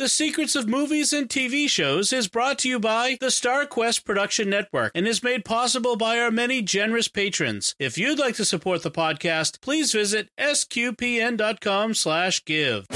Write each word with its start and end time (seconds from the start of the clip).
The 0.00 0.08
Secrets 0.08 0.56
of 0.56 0.66
Movies 0.66 1.12
and 1.12 1.28
TV 1.28 1.68
Shows 1.68 2.10
is 2.10 2.26
brought 2.26 2.60
to 2.60 2.70
you 2.70 2.80
by 2.80 3.18
the 3.20 3.26
StarQuest 3.26 4.02
Production 4.02 4.48
Network 4.48 4.92
and 4.94 5.06
is 5.06 5.22
made 5.22 5.44
possible 5.44 5.94
by 5.94 6.18
our 6.18 6.30
many 6.30 6.62
generous 6.62 7.06
patrons. 7.06 7.74
If 7.78 7.98
you'd 7.98 8.18
like 8.18 8.34
to 8.36 8.46
support 8.46 8.82
the 8.82 8.90
podcast, 8.90 9.60
please 9.60 9.92
visit 9.92 10.30
sqpn.com 10.38 11.92
slash 11.92 12.42
give. 12.46 12.86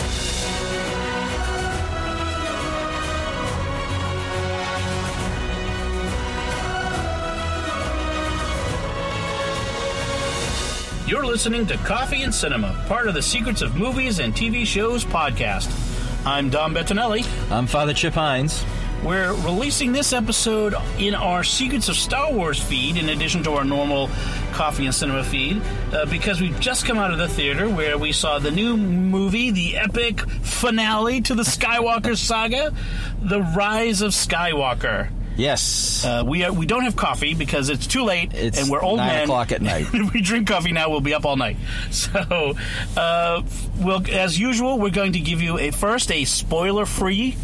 You're 11.07 11.27
listening 11.27 11.67
to 11.67 11.77
Coffee 11.85 12.23
and 12.23 12.35
Cinema, 12.35 12.83
part 12.89 13.09
of 13.09 13.13
the 13.13 13.21
Secrets 13.21 13.61
of 13.61 13.77
Movies 13.77 14.21
and 14.21 14.35
TV 14.35 14.65
Shows 14.65 15.05
podcast. 15.05 15.94
I'm 16.27 16.49
Dom 16.49 16.75
Bettinelli. 16.75 17.27
I'm 17.53 17.67
Father 17.67 17.93
Chip 17.93 18.15
Hines. 18.15 18.65
We're 19.03 19.35
releasing 19.35 19.93
this 19.93 20.15
episode 20.15 20.75
in 20.99 21.15
our 21.15 21.45
Secrets 21.45 21.91
of 21.91 21.97
Star 21.97 22.33
Wars 22.33 22.59
feed, 22.59 22.97
in 22.97 23.11
addition 23.11 23.43
to 23.43 23.53
our 23.53 23.65
normal 23.65 24.09
Coffee 24.53 24.87
and 24.87 24.95
Cinema 24.95 25.23
feed, 25.23 25.61
uh, 25.93 26.07
because 26.07 26.41
we've 26.41 26.59
just 26.61 26.87
come 26.87 26.97
out 26.97 27.11
of 27.11 27.19
the 27.19 27.29
theater 27.29 27.69
where 27.69 27.99
we 27.99 28.11
saw 28.13 28.39
the 28.39 28.51
new 28.51 28.75
movie, 28.75 29.51
the 29.51 29.77
epic 29.77 30.21
finale 30.41 31.21
to 31.21 31.35
the 31.35 31.43
Skywalker 31.43 32.17
saga, 32.17 32.73
The 33.21 33.43
Rise 33.43 34.01
of 34.01 34.13
Skywalker. 34.13 35.11
Yes. 35.37 36.05
Uh, 36.05 36.23
we 36.27 36.45
are, 36.45 36.53
we 36.53 36.65
don't 36.67 36.85
have 36.85 36.95
coffee 36.97 37.35
because 37.35 37.69
it's 37.69 37.87
too 37.87 38.05
late, 38.05 38.33
It's 38.35 38.61
and 38.61 38.71
we're 38.71 38.83
old 38.83 38.99
nine 38.99 39.09
men. 39.09 39.23
o'clock 39.25 39.51
at 39.53 39.63
night. 39.73 39.87
if 39.93 40.13
we 40.13 40.21
drink 40.21 40.47
coffee 40.49 40.73
now, 40.73 40.91
we'll 40.91 41.01
be 41.01 41.15
up 41.15 41.25
all 41.27 41.37
night. 41.37 41.57
So, 41.91 42.55
uh, 42.97 43.43
we'll, 43.79 44.03
as 44.11 44.39
usual, 44.39 44.79
we're 44.79 44.91
going 44.91 45.13
to 45.15 45.21
give 45.21 45.41
you 45.43 45.59
a 45.59 45.71
first 45.71 46.11
a 46.13 46.25
spoiler-free 46.25 47.37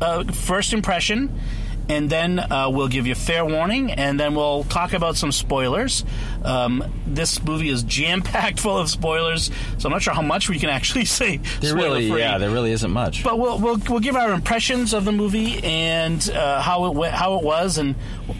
uh, 0.00 0.24
first 0.32 0.72
impression, 0.72 1.40
and 1.88 2.08
then 2.08 2.38
uh, 2.38 2.68
we'll 2.70 2.88
give 2.88 3.06
you 3.06 3.14
fair 3.14 3.44
warning, 3.44 3.90
and 3.92 4.18
then 4.18 4.34
we'll 4.34 4.64
talk 4.64 4.92
about 4.92 5.16
some 5.16 5.32
spoilers. 5.32 6.04
Um, 6.44 6.84
this 7.06 7.42
movie 7.42 7.68
is 7.68 7.82
jam-packed 7.82 8.60
full 8.64 8.78
of 8.78 8.90
spoilers, 8.90 9.50
so 9.78 9.86
I'm 9.88 9.92
not 9.92 10.02
sure 10.02 10.14
how 10.14 10.22
much 10.22 10.48
we 10.48 10.58
can 10.58 10.70
actually 10.70 11.04
say. 11.04 11.38
there 11.60 11.74
really, 11.74 12.06
yeah, 12.06 12.38
there 12.38 12.50
really 12.50 12.72
isn't 12.72 12.90
much. 12.90 13.24
But 13.24 13.38
we'll, 13.38 13.58
we'll 13.58 13.78
we'll 13.88 14.00
give 14.00 14.16
our 14.16 14.32
impressions 14.32 14.92
of 14.94 15.04
the 15.04 15.12
movie 15.12 15.62
and 15.62 16.28
uh, 16.30 16.60
how 16.60 16.86
it 16.86 16.94
went, 16.94 17.14
how 17.14 17.38
it 17.38 17.44
was 17.44 17.78
and 17.78 17.94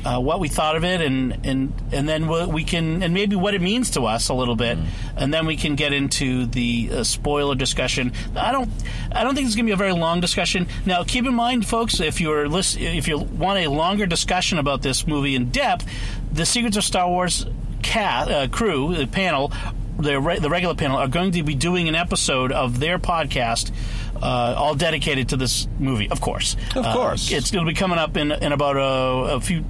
uh, 0.04 0.20
what 0.20 0.40
we 0.40 0.48
thought 0.48 0.76
of 0.76 0.84
it 0.84 1.00
and 1.00 1.44
and 1.44 1.72
and 1.92 2.08
then 2.08 2.26
we'll, 2.26 2.50
we 2.50 2.64
can 2.64 3.02
and 3.02 3.12
maybe 3.14 3.36
what 3.36 3.54
it 3.54 3.60
means 3.60 3.90
to 3.90 4.02
us 4.06 4.28
a 4.28 4.34
little 4.34 4.56
bit 4.56 4.78
and 5.16 5.32
then 5.32 5.46
we 5.46 5.56
can 5.56 5.74
get 5.74 5.92
into 5.92 6.46
the 6.46 6.90
uh, 6.92 7.04
spoiler 7.04 7.54
discussion. 7.54 8.12
I 8.36 8.52
don't 8.52 8.70
I 9.12 9.22
don't 9.24 9.34
think 9.34 9.46
it's 9.46 9.54
going 9.56 9.66
to 9.66 9.70
be 9.70 9.74
a 9.74 9.76
very 9.76 9.92
long 9.92 10.20
discussion. 10.20 10.66
Now 10.86 11.04
keep 11.04 11.24
in 11.26 11.34
mind, 11.34 11.66
folks, 11.66 12.00
if 12.00 12.20
you're 12.20 12.48
list- 12.48 12.78
if 12.78 13.08
you 13.08 13.18
want 13.38 13.58
a 13.64 13.68
longer 13.70 14.06
discussion 14.06 14.58
about 14.58 14.82
this 14.82 15.06
movie 15.06 15.34
in 15.34 15.50
depth, 15.50 15.86
the 16.32 16.46
Secrets 16.46 16.76
of 16.76 16.84
Star 16.84 17.08
Wars 17.08 17.46
cat 17.82 18.30
uh, 18.30 18.48
crew 18.48 18.94
the 18.94 19.06
panel 19.06 19.52
the, 19.98 20.18
re- 20.18 20.38
the 20.38 20.48
regular 20.50 20.74
panel 20.74 20.96
are 20.96 21.06
going 21.06 21.30
to 21.32 21.42
be 21.42 21.54
doing 21.54 21.86
an 21.88 21.94
episode 21.94 22.50
of 22.50 22.80
their 22.80 22.98
podcast 22.98 23.70
uh, 24.16 24.54
all 24.56 24.74
dedicated 24.74 25.28
to 25.28 25.36
this 25.36 25.68
movie 25.78 26.08
of 26.10 26.20
course. 26.20 26.56
Of 26.74 26.84
Uh, 26.86 26.92
course. 26.94 27.30
it's 27.30 27.50
going 27.50 27.64
to 27.64 27.70
be 27.70 27.76
coming 27.76 27.98
up 27.98 28.16
in, 28.16 28.32
in 28.32 28.52
about 28.52 28.76
a, 28.76 29.34
a 29.34 29.40
few 29.40 29.64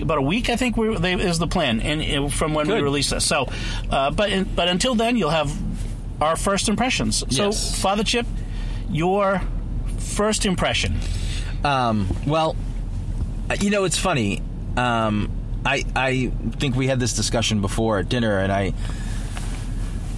about 0.00 0.18
a 0.18 0.22
week 0.22 0.48
I 0.48 0.56
think 0.56 0.76
we, 0.76 0.96
they, 0.96 1.12
is 1.14 1.38
the 1.38 1.46
plan 1.46 1.80
and 1.80 2.32
from 2.32 2.54
when 2.54 2.66
we 2.66 2.80
release 2.80 3.10
this. 3.10 3.24
So 3.26 3.46
uh, 3.90 4.10
but 4.10 4.30
in, 4.30 4.44
but 4.44 4.68
until 4.68 4.94
then 4.94 5.16
you'll 5.16 5.30
have 5.30 5.54
our 6.20 6.34
first 6.34 6.68
impressions. 6.68 7.18
So 7.36 7.44
Yes. 7.46 7.80
Father 7.80 8.02
Chip 8.04 8.26
your 8.90 9.40
first 9.98 10.46
impression. 10.46 10.96
Um, 11.62 12.08
well, 12.26 12.56
you 13.60 13.70
know, 13.70 13.84
it's 13.84 13.98
funny. 13.98 14.42
Um, 14.76 15.30
I 15.64 15.84
I 15.94 16.32
think 16.58 16.76
we 16.76 16.86
had 16.86 17.00
this 17.00 17.14
discussion 17.14 17.60
before 17.60 17.98
at 17.98 18.08
dinner, 18.08 18.38
and 18.38 18.52
I 18.52 18.74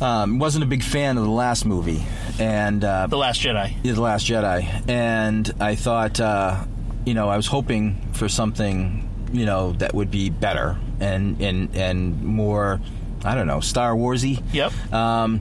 um, 0.00 0.38
wasn't 0.38 0.64
a 0.64 0.66
big 0.66 0.82
fan 0.82 1.18
of 1.18 1.24
the 1.24 1.30
last 1.30 1.64
movie, 1.64 2.04
and 2.38 2.82
uh, 2.82 3.06
The 3.06 3.16
Last 3.16 3.40
Jedi 3.40 3.82
the 3.82 4.00
Last 4.00 4.26
Jedi, 4.26 4.88
and 4.88 5.50
I 5.60 5.74
thought, 5.74 6.20
uh, 6.20 6.64
you 7.04 7.14
know, 7.14 7.28
I 7.28 7.36
was 7.36 7.46
hoping 7.46 8.12
for 8.12 8.28
something, 8.28 9.08
you 9.32 9.46
know, 9.46 9.72
that 9.72 9.94
would 9.94 10.10
be 10.10 10.30
better 10.30 10.78
and 11.00 11.40
and 11.40 11.74
and 11.76 12.22
more, 12.22 12.80
I 13.24 13.34
don't 13.34 13.46
know, 13.46 13.60
Star 13.60 13.94
Warsy. 13.94 14.42
Yep. 14.52 14.92
Um, 14.92 15.40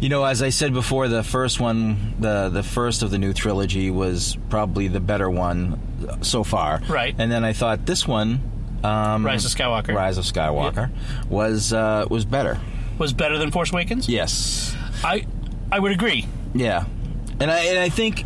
you 0.00 0.08
know, 0.08 0.24
as 0.24 0.42
I 0.42 0.48
said 0.48 0.72
before, 0.72 1.08
the 1.08 1.22
first 1.22 1.60
one, 1.60 2.14
the 2.18 2.48
the 2.48 2.62
first 2.62 3.02
of 3.02 3.10
the 3.10 3.18
new 3.18 3.32
trilogy, 3.32 3.90
was 3.90 4.36
probably 4.48 4.88
the 4.88 5.00
better 5.00 5.28
one 5.28 5.78
so 6.22 6.44
far. 6.44 6.80
Right. 6.88 7.14
And 7.18 7.30
then 7.30 7.44
I 7.44 7.52
thought 7.52 7.86
this 7.86 8.06
one, 8.06 8.40
um, 8.84 9.24
Rise 9.26 9.44
of 9.44 9.50
Skywalker. 9.52 9.94
Rise 9.94 10.18
of 10.18 10.24
Skywalker, 10.24 10.90
was 11.28 11.72
uh, 11.72 12.06
was 12.10 12.24
better. 12.24 12.58
was 12.98 13.12
better 13.12 13.38
than 13.38 13.50
Force 13.50 13.72
Awakens 13.72 14.08
Yes. 14.08 14.74
I 15.04 15.26
I 15.72 15.78
would 15.78 15.92
agree 15.92 16.26
Yeah, 16.54 16.84
and 17.40 17.50
I 17.50 17.58
and 17.66 17.78
I 17.78 17.88
think, 17.88 18.24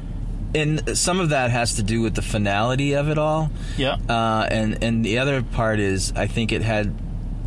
and 0.55 0.97
some 0.97 1.21
of 1.21 1.29
that 1.31 1.51
has 1.51 1.75
to 1.77 1.83
do 1.83 2.01
with 2.03 2.15
the 2.15 2.23
finality 2.23 2.95
of 2.95 3.09
it 3.09 3.19
all. 3.19 3.51
Yeah. 3.77 3.97
Uh, 4.09 4.47
and 4.51 4.83
and 4.83 5.05
the 5.05 5.19
other 5.19 5.43
part 5.43 5.79
is, 5.81 6.13
I 6.17 6.27
think 6.27 6.53
it 6.53 6.63
had 6.63 6.95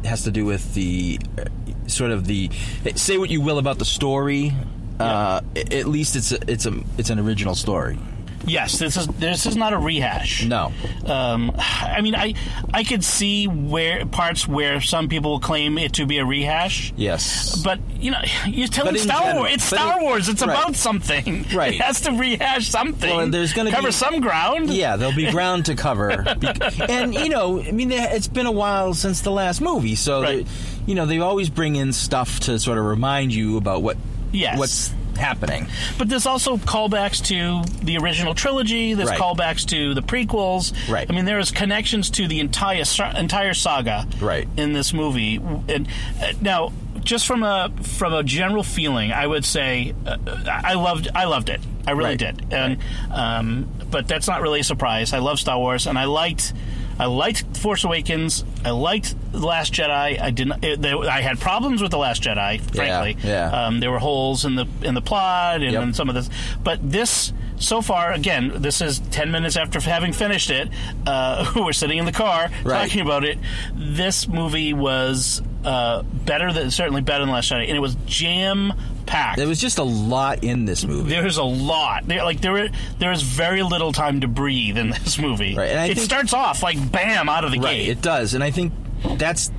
has 0.05 0.23
to 0.23 0.31
do 0.31 0.45
with 0.45 0.73
the 0.73 1.19
uh, 1.37 1.45
sort 1.87 2.11
of 2.11 2.25
the 2.25 2.49
say 2.95 3.17
what 3.17 3.29
you 3.29 3.41
will 3.41 3.57
about 3.57 3.79
the 3.79 3.85
story. 3.85 4.53
Uh, 4.99 5.41
a- 5.55 5.77
at 5.79 5.87
least 5.87 6.15
it's 6.15 6.31
a, 6.31 6.37
it's 6.51 6.65
a 6.65 6.73
it's 6.97 7.09
an 7.09 7.19
original 7.19 7.55
story. 7.55 7.97
Yes, 8.45 8.77
this 8.79 8.95
is 8.95 9.07
this 9.07 9.45
is 9.45 9.55
not 9.57 9.73
a 9.73 9.77
rehash. 9.77 10.45
No. 10.45 10.71
Um, 11.05 11.51
I 11.57 11.99
mean, 12.01 12.15
I 12.15 12.33
I 12.73 12.83
could 12.85 13.03
see 13.03 13.45
where 13.47 14.05
parts 14.05 14.47
where 14.47 14.79
some 14.79 15.09
people 15.09 15.39
claim 15.39 15.77
it 15.77 15.93
to 15.93 16.05
be 16.05 16.17
a 16.19 16.25
rehash. 16.25 16.93
Yes. 16.95 17.61
But 17.61 17.79
you 17.99 18.11
know, 18.11 18.21
you're 18.47 18.67
telling 18.69 18.95
Star 18.97 19.19
general- 19.21 19.39
Wars. 19.41 19.53
It's 19.53 19.63
Star 19.65 19.97
in- 19.97 20.03
Wars. 20.03 20.29
It's 20.29 20.41
right. 20.45 20.49
about 20.57 20.75
something. 20.75 21.45
Right. 21.53 21.73
It 21.73 21.81
has 21.81 22.01
to 22.01 22.11
rehash 22.11 22.69
something. 22.69 23.09
Well, 23.15 23.29
there's 23.29 23.51
gonna 23.53 23.71
cover 23.71 23.87
be- 23.87 23.91
some 23.93 24.21
ground. 24.21 24.69
Yeah, 24.69 24.95
there'll 24.95 25.15
be 25.15 25.29
ground 25.31 25.65
to 25.65 25.75
cover, 25.75 26.11
and 26.89 27.13
you 27.13 27.29
know, 27.29 27.61
I 27.61 27.71
mean, 27.71 27.91
it's 27.91 28.27
been 28.27 28.45
a 28.45 28.51
while 28.51 28.93
since 28.93 29.21
the 29.21 29.31
last 29.31 29.59
movie, 29.61 29.95
so 29.95 30.21
Right. 30.21 30.45
they- 30.45 30.51
you 30.85 30.95
know 30.95 31.05
they 31.05 31.19
always 31.19 31.49
bring 31.49 31.75
in 31.75 31.91
stuff 31.91 32.39
to 32.41 32.59
sort 32.59 32.77
of 32.77 32.85
remind 32.85 33.33
you 33.33 33.57
about 33.57 33.81
what 33.81 33.97
Yes. 34.31 34.57
what's 34.57 34.93
happening. 35.17 35.67
But 35.97 36.09
there's 36.09 36.25
also 36.25 36.57
callbacks 36.57 37.23
to 37.27 37.63
the 37.83 37.97
original 37.97 38.33
trilogy. 38.33 38.93
There's 38.93 39.09
Right. 39.09 39.19
callbacks 39.19 39.65
to 39.67 39.93
the 39.93 40.01
prequels. 40.01 40.73
Right. 40.89 41.05
I 41.09 41.13
mean, 41.13 41.25
there 41.25 41.39
is 41.39 41.51
connections 41.51 42.09
to 42.11 42.27
the 42.27 42.39
entire 42.39 42.83
entire 43.15 43.53
saga. 43.53 44.07
Right. 44.19 44.47
In 44.57 44.73
this 44.73 44.93
movie, 44.93 45.35
and 45.35 45.87
uh, 46.21 46.31
now 46.41 46.71
just 47.03 47.25
from 47.25 47.43
a 47.43 47.71
from 47.83 48.13
a 48.13 48.23
general 48.23 48.63
feeling, 48.63 49.11
I 49.11 49.25
would 49.27 49.45
say 49.45 49.93
uh, 50.05 50.17
I 50.47 50.73
loved 50.73 51.07
I 51.15 51.25
loved 51.25 51.49
it. 51.49 51.61
I 51.85 51.91
really 51.91 52.09
Right. 52.11 52.17
did. 52.19 52.45
And 52.53 52.77
um, 53.11 53.67
but 53.89 54.07
that's 54.07 54.27
not 54.27 54.41
really 54.41 54.59
a 54.59 54.63
surprise. 54.63 55.13
I 55.13 55.19
love 55.19 55.39
Star 55.39 55.57
Wars, 55.57 55.87
and 55.87 55.97
I 55.97 56.05
liked. 56.05 56.53
I 56.99 57.05
liked 57.05 57.57
Force 57.57 57.83
Awakens. 57.83 58.43
I 58.65 58.71
liked 58.71 59.15
The 59.31 59.45
Last 59.45 59.73
Jedi. 59.73 60.19
I 60.19 60.31
didn't. 60.31 60.63
It, 60.63 60.81
there, 60.81 60.97
I 60.99 61.21
had 61.21 61.39
problems 61.39 61.81
with 61.81 61.91
The 61.91 61.97
Last 61.97 62.23
Jedi, 62.23 62.59
frankly. 62.75 63.17
yeah. 63.23 63.65
Um, 63.65 63.79
there 63.79 63.91
were 63.91 63.99
holes 63.99 64.45
in 64.45 64.55
the 64.55 64.65
in 64.81 64.93
the 64.95 65.01
plot 65.01 65.61
and, 65.61 65.71
Yep. 65.73 65.83
and 65.83 65.95
some 65.95 66.09
of 66.09 66.15
this, 66.15 66.29
but 66.63 66.79
this 66.91 67.33
so 67.59 67.81
far, 67.81 68.11
again, 68.13 68.51
this 68.61 68.81
is 68.81 68.99
ten 68.99 69.31
minutes 69.31 69.57
after 69.57 69.79
having 69.79 70.13
finished 70.13 70.49
it. 70.51 70.69
Uh, 71.05 71.51
we're 71.55 71.73
sitting 71.73 71.97
in 71.97 72.05
the 72.05 72.11
car 72.11 72.49
Right. 72.63 72.81
talking 72.87 73.01
about 73.01 73.23
it. 73.23 73.37
This 73.75 74.27
movie 74.27 74.73
was 74.73 75.41
uh, 75.67 76.01
better 76.03 76.53
than 76.53 76.71
certainly 76.71 77.01
better 77.01 77.25
than 77.25 77.33
Last 77.33 77.51
Jedi, 77.51 77.67
and 77.67 77.75
it 77.75 77.79
was 77.81 77.95
jam 78.05 78.71
packed. 79.05 79.37
There 79.37 79.47
was 79.47 79.59
just 79.59 79.77
a 79.79 79.83
lot 79.83 80.43
in 80.43 80.63
this 80.65 80.85
movie. 80.85 81.09
There's 81.09 81.37
a 81.37 81.43
lot. 81.43 82.07
There, 82.07 82.23
like 82.23 82.39
there, 82.41 82.69
there 82.99 83.11
is 83.11 83.21
very 83.21 83.61
little 83.63 83.91
time 83.91 84.21
to 84.21 84.27
breathe 84.27 84.77
in 84.77 84.89
this 84.91 85.19
movie. 85.19 85.55
Right, 85.55 85.69
and 85.71 85.79
I 85.79 85.85
it 85.87 85.95
think- 85.95 86.05
starts 86.05 86.33
off 86.33 86.63
like 86.63 86.77
bam 86.91 87.27
out 87.29 87.43
of 87.43 87.51
the 87.51 87.59
right, 87.59 87.75
gate. 87.75 87.89
it 87.89 88.01
does, 88.01 88.33
and 88.33 88.43
I 88.43 88.51
think 88.51 88.71
that's 89.17 89.51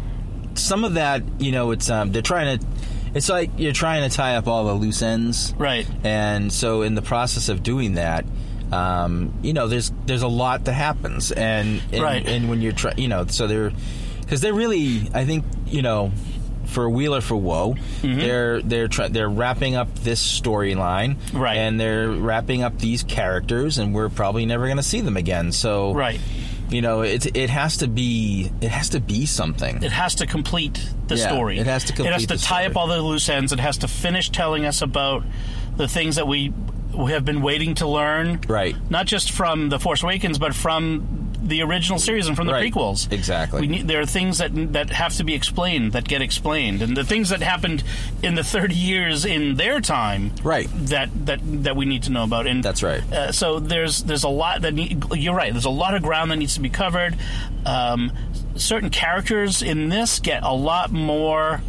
some 0.55 0.83
of 0.85 0.95
that. 0.95 1.23
You 1.41 1.53
know, 1.53 1.71
it's 1.73 1.91
um, 1.91 2.11
they're 2.13 2.23
trying 2.23 2.59
to. 2.59 2.67
It's 3.15 3.29
like 3.29 3.51
you're 3.57 3.73
trying 3.73 4.09
to 4.09 4.15
tie 4.15 4.37
up 4.37 4.47
all 4.49 4.65
the 4.67 4.75
loose 4.75 5.01
ends, 5.03 5.55
Right. 5.57 5.87
And 6.05 6.53
so, 6.53 6.83
in 6.83 6.95
the 6.95 7.01
process 7.03 7.49
of 7.49 7.63
doing 7.63 7.95
that, 7.95 8.25
um, 8.71 9.33
you 9.43 9.53
know, 9.55 9.67
there's 9.67 9.93
there's 10.07 10.23
a 10.23 10.29
lot 10.29 10.65
that 10.67 10.75
happens, 10.75 11.33
and 11.33 11.83
and, 11.93 12.03
Right. 12.03 12.27
and 12.27 12.49
when 12.51 12.61
you're 12.61 12.73
trying, 12.73 12.99
you 12.99 13.09
know, 13.09 13.27
so 13.27 13.47
they're 13.47 13.73
because 14.21 14.43
they're 14.43 14.53
really, 14.53 15.09
I 15.15 15.25
think, 15.25 15.45
you 15.71 15.83
know. 15.83 16.13
For 16.67 16.91
Wheeler 16.91 17.23
for 17.23 17.35
Woe, 17.35 17.77
Mm-hmm. 18.03 18.19
they're 18.21 18.61
they're 18.61 18.89
try, 18.89 19.09
they're 19.09 19.31
wrapping 19.31 19.75
up 19.75 19.95
this 20.01 20.21
storyline, 20.23 21.17
Right. 21.33 21.57
And 21.57 21.81
they're 21.81 22.11
wrapping 22.11 22.63
up 22.63 22.79
these 22.79 23.03
characters, 23.05 23.79
and 23.79 23.95
we're 23.95 24.11
probably 24.11 24.45
never 24.45 24.67
going 24.67 24.77
to 24.77 24.83
see 24.83 25.01
them 25.01 25.17
again. 25.17 25.51
So, 25.53 25.95
Right. 25.95 26.21
you 26.69 26.83
know, 26.83 27.01
it 27.01 27.35
it 27.35 27.49
has 27.49 27.79
to 27.79 27.89
be 27.89 28.51
it 28.61 28.71
has 28.71 28.91
to 28.91 29.01
be 29.01 29.25
something. 29.25 29.83
It 29.83 29.93
has 29.93 30.17
to 30.17 30.27
complete 30.27 30.79
the 31.07 31.17
Yeah, 31.17 31.29
story. 31.29 31.59
it 31.59 31.67
has 31.67 31.85
to 31.85 31.95
complete. 31.95 32.11
It 32.11 32.13
has 32.13 32.27
to 32.27 32.37
tie 32.37 32.67
up 32.67 32.77
all 32.77 32.87
the 32.87 33.01
loose 33.01 33.31
ends. 33.31 33.51
It 33.51 33.61
has 33.61 33.79
to 33.79 33.89
finish 33.89 34.29
telling 34.29 34.67
us 34.67 34.83
about 34.83 35.25
the 35.79 35.89
things 35.89 36.17
that 36.17 36.29
we 36.29 36.53
we 36.93 37.13
have 37.13 37.25
been 37.25 37.41
waiting 37.41 37.77
to 37.77 37.89
learn, 37.89 38.41
Right. 38.47 38.77
Not 38.91 39.07
just 39.07 39.31
from 39.31 39.71
the 39.71 39.79
Force 39.79 40.03
Awakens, 40.03 40.39
but 40.39 40.55
from 40.55 41.28
the 41.43 41.63
original 41.63 41.99
series 41.99 42.27
and 42.27 42.37
from 42.37 42.47
the 42.47 42.53
Right. 42.53 42.73
prequels. 42.73 43.11
Exactly. 43.13 43.61
We 43.61 43.67
need, 43.69 43.89
there 43.89 44.01
are 44.01 44.07
things 44.07 44.39
that 44.39 44.51
that 44.73 44.91
have 44.91 45.15
to 45.17 45.25
be 45.25 45.35
explained 45.35 45.93
that 45.93 46.07
get 46.09 46.21
explained, 46.21 46.83
and 46.83 46.97
the 46.97 47.05
things 47.05 47.29
that 47.29 47.43
happened 47.43 47.85
in 48.23 48.35
the 48.35 48.43
30 48.43 48.75
years 48.75 49.25
in 49.25 49.55
their 49.55 49.81
time, 49.81 50.33
Right. 50.43 50.69
That 50.89 51.11
that 51.27 51.41
that 51.65 51.77
we 51.77 51.85
need 51.87 52.03
to 52.05 52.11
know 52.11 52.25
about. 52.25 52.47
And 52.47 52.63
That's 52.63 52.83
right. 52.83 53.03
Uh, 53.13 53.33
so 53.33 53.61
there's 53.61 54.03
there's 54.03 54.25
a 54.25 54.29
lot 54.29 54.63
that 54.63 54.75
need, 54.75 55.05
you're 55.15 55.35
right. 55.35 55.53
There's 55.53 55.65
a 55.65 55.71
lot 55.71 55.95
of 55.95 56.03
ground 56.03 56.31
that 56.31 56.37
needs 56.37 56.55
to 56.55 56.61
be 56.61 56.71
covered. 56.71 57.17
Um, 57.65 58.13
certain 58.57 58.91
characters 58.91 59.63
in 59.63 59.89
this 59.89 60.19
get 60.19 60.43
a 60.43 60.53
lot 60.53 60.91
more 60.91 61.61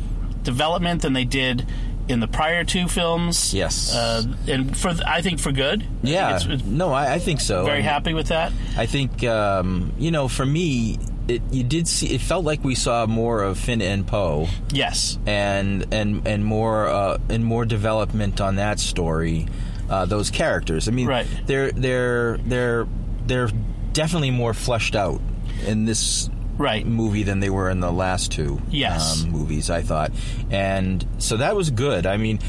development 0.43 1.01
than 1.03 1.13
they 1.13 1.25
did 1.25 1.65
in 2.09 2.19
the 2.19 2.27
prior 2.27 2.63
two 2.63 2.87
films. 2.87 3.53
Yes. 3.53 3.93
uh, 3.95 4.23
and 4.47 4.75
for 4.75 4.93
I 5.05 5.21
think 5.21 5.39
for 5.39 5.51
good. 5.51 5.83
I 5.83 5.87
Yeah, 6.03 6.35
it's, 6.35 6.45
it's 6.45 6.63
no, 6.63 6.91
I, 6.91 7.13
I 7.13 7.19
think 7.19 7.39
so. 7.39 7.63
very 7.65 7.77
And 7.77 7.85
happy 7.87 8.13
with 8.13 8.27
that. 8.27 8.51
I 8.77 8.85
think 8.87 9.23
um, 9.23 9.93
you 9.97 10.11
know, 10.11 10.27
for 10.27 10.45
me, 10.45 10.97
it 11.27 11.41
you 11.51 11.63
did 11.63 11.87
see. 11.87 12.07
It 12.15 12.21
felt 12.21 12.43
like 12.43 12.63
we 12.63 12.73
saw 12.75 13.05
more 13.05 13.43
of 13.43 13.59
Finn 13.59 13.81
and 13.81 14.05
Poe, 14.07 14.47
Yes. 14.73 15.19
and 15.27 15.85
and 15.93 16.27
and 16.27 16.43
more 16.43 16.87
uh, 16.87 17.19
and 17.29 17.45
more 17.45 17.65
development 17.65 18.41
on 18.41 18.55
that 18.55 18.79
story. 18.79 19.47
Uh, 19.89 20.05
those 20.05 20.29
characters. 20.29 20.87
I 20.87 20.91
mean, 20.91 21.07
Right. 21.07 21.27
they're 21.45 21.71
they're 21.71 22.37
they're 22.37 22.87
they're 23.27 23.49
definitely 23.93 24.31
more 24.31 24.53
fleshed 24.53 24.95
out 24.95 25.19
in 25.65 25.85
this 25.85 26.29
Right. 26.59 26.85
movie 26.85 27.23
than 27.23 27.39
they 27.39 27.49
were 27.49 27.69
in 27.71 27.79
the 27.79 27.91
last 27.91 28.31
two 28.31 28.61
Yes. 28.69 29.23
um, 29.23 29.31
movies. 29.31 29.69
I 29.71 29.81
thought, 29.81 30.11
and 30.51 31.03
so 31.17 31.37
that 31.37 31.55
was 31.55 31.71
good. 31.71 32.05
I 32.05 32.17
mean. 32.17 32.39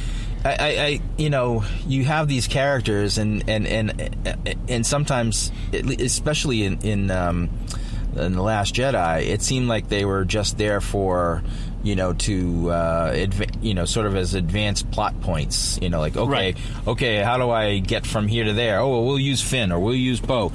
I, 0.42 0.48
I, 0.58 0.68
I, 0.86 1.00
you 1.18 1.28
know, 1.28 1.64
you 1.86 2.06
have 2.06 2.26
these 2.26 2.46
characters, 2.48 3.18
and 3.18 3.46
and 3.46 3.66
and 3.66 4.56
and 4.70 4.86
sometimes, 4.86 5.52
especially 5.74 6.62
in 6.64 6.78
in, 6.80 7.10
um, 7.10 7.50
in 8.16 8.32
the 8.36 8.42
Last 8.42 8.74
Jedi, 8.74 9.26
it 9.26 9.42
seemed 9.42 9.68
like 9.68 9.90
they 9.90 10.06
were 10.06 10.24
just 10.24 10.56
there 10.56 10.80
for, 10.80 11.42
you 11.82 11.94
know, 11.94 12.14
to 12.14 12.70
uh, 12.70 13.12
adv- 13.14 13.62
you 13.62 13.74
know, 13.74 13.84
sort 13.84 14.06
of 14.06 14.16
as 14.16 14.32
advanced 14.32 14.90
plot 14.90 15.20
points. 15.20 15.78
You 15.82 15.90
know, 15.90 16.00
like 16.00 16.16
okay, 16.16 16.30
Right. 16.30 16.56
okay, 16.86 17.16
how 17.22 17.36
do 17.36 17.50
I 17.50 17.78
get 17.80 18.06
from 18.06 18.26
here 18.26 18.44
to 18.44 18.54
there? 18.54 18.80
Oh, 18.80 18.88
well, 18.90 19.04
we'll 19.04 19.18
use 19.18 19.42
Finn 19.42 19.70
or 19.72 19.78
we'll 19.78 19.94
use 19.94 20.20
Poe. 20.20 20.52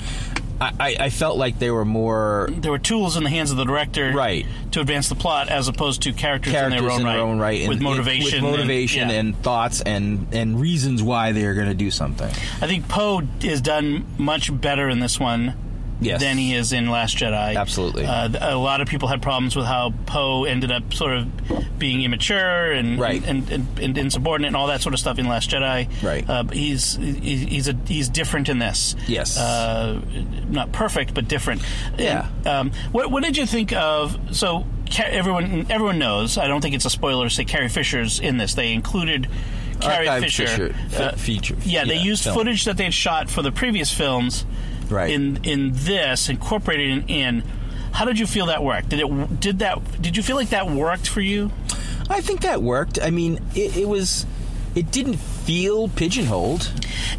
I, 0.61 0.95
I, 0.99 1.09
felt 1.09 1.37
like 1.37 1.59
they 1.59 1.69
were 1.69 1.85
more 1.85 2.49
There 2.51 2.71
were 2.71 2.79
tools 2.79 3.17
in 3.17 3.23
the 3.23 3.29
hands 3.29 3.51
of 3.51 3.57
the 3.57 3.65
director, 3.65 4.11
Right. 4.13 4.45
to 4.71 4.79
advance 4.79 5.09
the 5.09 5.15
plot, 5.15 5.49
as 5.49 5.67
opposed 5.67 6.03
to 6.03 6.13
characters, 6.13 6.53
characters 6.53 6.79
in 6.79 6.83
their 6.83 6.91
own, 6.91 7.01
in 7.01 7.05
right, 7.05 7.13
their 7.13 7.21
own 7.21 7.39
right, 7.39 7.67
with 7.67 7.77
and- 7.77 7.83
motivation, 7.83 8.43
with 8.43 8.51
motivation, 8.51 9.03
and, 9.03 9.11
and, 9.11 9.43
thoughts, 9.43 9.81
and 9.81 10.27
and 10.31 10.59
reasons 10.59 11.03
why 11.03 11.31
they 11.33 11.43
are 11.45 11.53
going 11.53 11.67
to 11.67 11.73
do 11.73 11.91
something. 11.91 12.29
I 12.61 12.67
think 12.67 12.87
Poe 12.87 13.21
has 13.41 13.61
done 13.61 14.05
much 14.17 14.49
better 14.61 14.87
in 14.89 14.99
this 14.99 15.19
one 15.19 15.55
Yes. 16.01 16.19
than 16.21 16.37
he 16.37 16.53
is 16.53 16.73
in 16.73 16.89
Last 16.89 17.17
Jedi. 17.17 17.55
Absolutely. 17.55 18.05
Uh, 18.05 18.29
a 18.41 18.57
lot 18.57 18.81
of 18.81 18.87
people 18.89 19.07
had 19.07 19.21
problems 19.21 19.55
with 19.55 19.65
how 19.65 19.93
Poe 20.05 20.43
ended 20.43 20.71
up 20.71 20.93
sort 20.93 21.13
of 21.13 21.79
being 21.79 22.01
immature 22.01 22.71
and, 22.71 22.99
Right. 22.99 23.23
and, 23.25 23.49
and, 23.49 23.79
and 23.79 23.97
insubordinate 23.97 24.47
and 24.49 24.55
all 24.57 24.67
that 24.67 24.81
sort 24.81 24.93
of 24.93 24.99
stuff 24.99 25.19
in 25.19 25.27
Last 25.27 25.49
Jedi. 25.49 25.87
Right. 26.03 26.29
Uh, 26.29 26.43
he's 26.51 26.95
he's 26.95 27.67
a 27.69 27.75
he's 27.87 28.09
different 28.09 28.49
in 28.49 28.59
this. 28.59 28.95
Yes. 29.07 29.37
Uh, 29.37 30.01
not 30.49 30.71
perfect, 30.71 31.13
but 31.13 31.27
different. 31.27 31.61
Yeah. 31.97 32.27
And, 32.39 32.47
um, 32.47 32.71
what 32.91 33.09
what 33.11 33.23
did 33.23 33.37
you 33.37 33.45
think 33.45 33.71
of? 33.73 34.17
So 34.35 34.65
everyone 34.97 35.67
everyone 35.69 35.97
knows. 35.99 36.37
I 36.37 36.47
don't 36.47 36.61
think 36.61 36.75
it's 36.75 36.85
a 36.85 36.89
spoiler 36.89 37.27
to 37.29 37.33
say 37.33 37.45
Carrie 37.45 37.69
Fisher's 37.69 38.19
in 38.19 38.37
this. 38.37 38.53
They 38.53 38.73
included. 38.73 39.29
Carrie 39.81 40.07
Fisher, 40.21 40.47
Fisher, 40.47 40.75
uh, 41.03 41.11
feature- 41.17 41.57
Yeah, 41.65 41.83
they 41.83 41.97
used 41.97 42.23
film. 42.23 42.35
footage 42.37 42.63
that 42.63 42.77
they 42.77 42.85
had 42.85 42.93
shot 42.93 43.29
for 43.29 43.41
the 43.41 43.51
previous 43.51 43.91
films 43.93 44.45
Right. 44.89 45.11
in 45.11 45.39
in 45.43 45.71
this 45.73 46.29
incorporated 46.29 47.05
in, 47.09 47.43
how 47.91 48.05
did 48.05 48.19
you 48.19 48.27
feel 48.27 48.47
that 48.47 48.63
worked 48.63 48.89
did 48.89 48.99
it 48.99 49.39
did 49.39 49.59
that 49.59 49.79
did 50.01 50.15
you 50.17 50.23
feel 50.23 50.35
like 50.35 50.49
that 50.49 50.69
worked 50.69 51.07
for 51.07 51.21
you 51.21 51.51
I 52.09 52.21
think 52.21 52.41
that 52.41 52.61
worked. 52.61 52.99
I 53.01 53.09
mean, 53.09 53.39
it, 53.55 53.77
it 53.77 53.87
was. 53.87 54.25
It 54.75 54.91
didn't 54.91 55.15
feel 55.15 55.87
pigeonholed. 55.87 56.69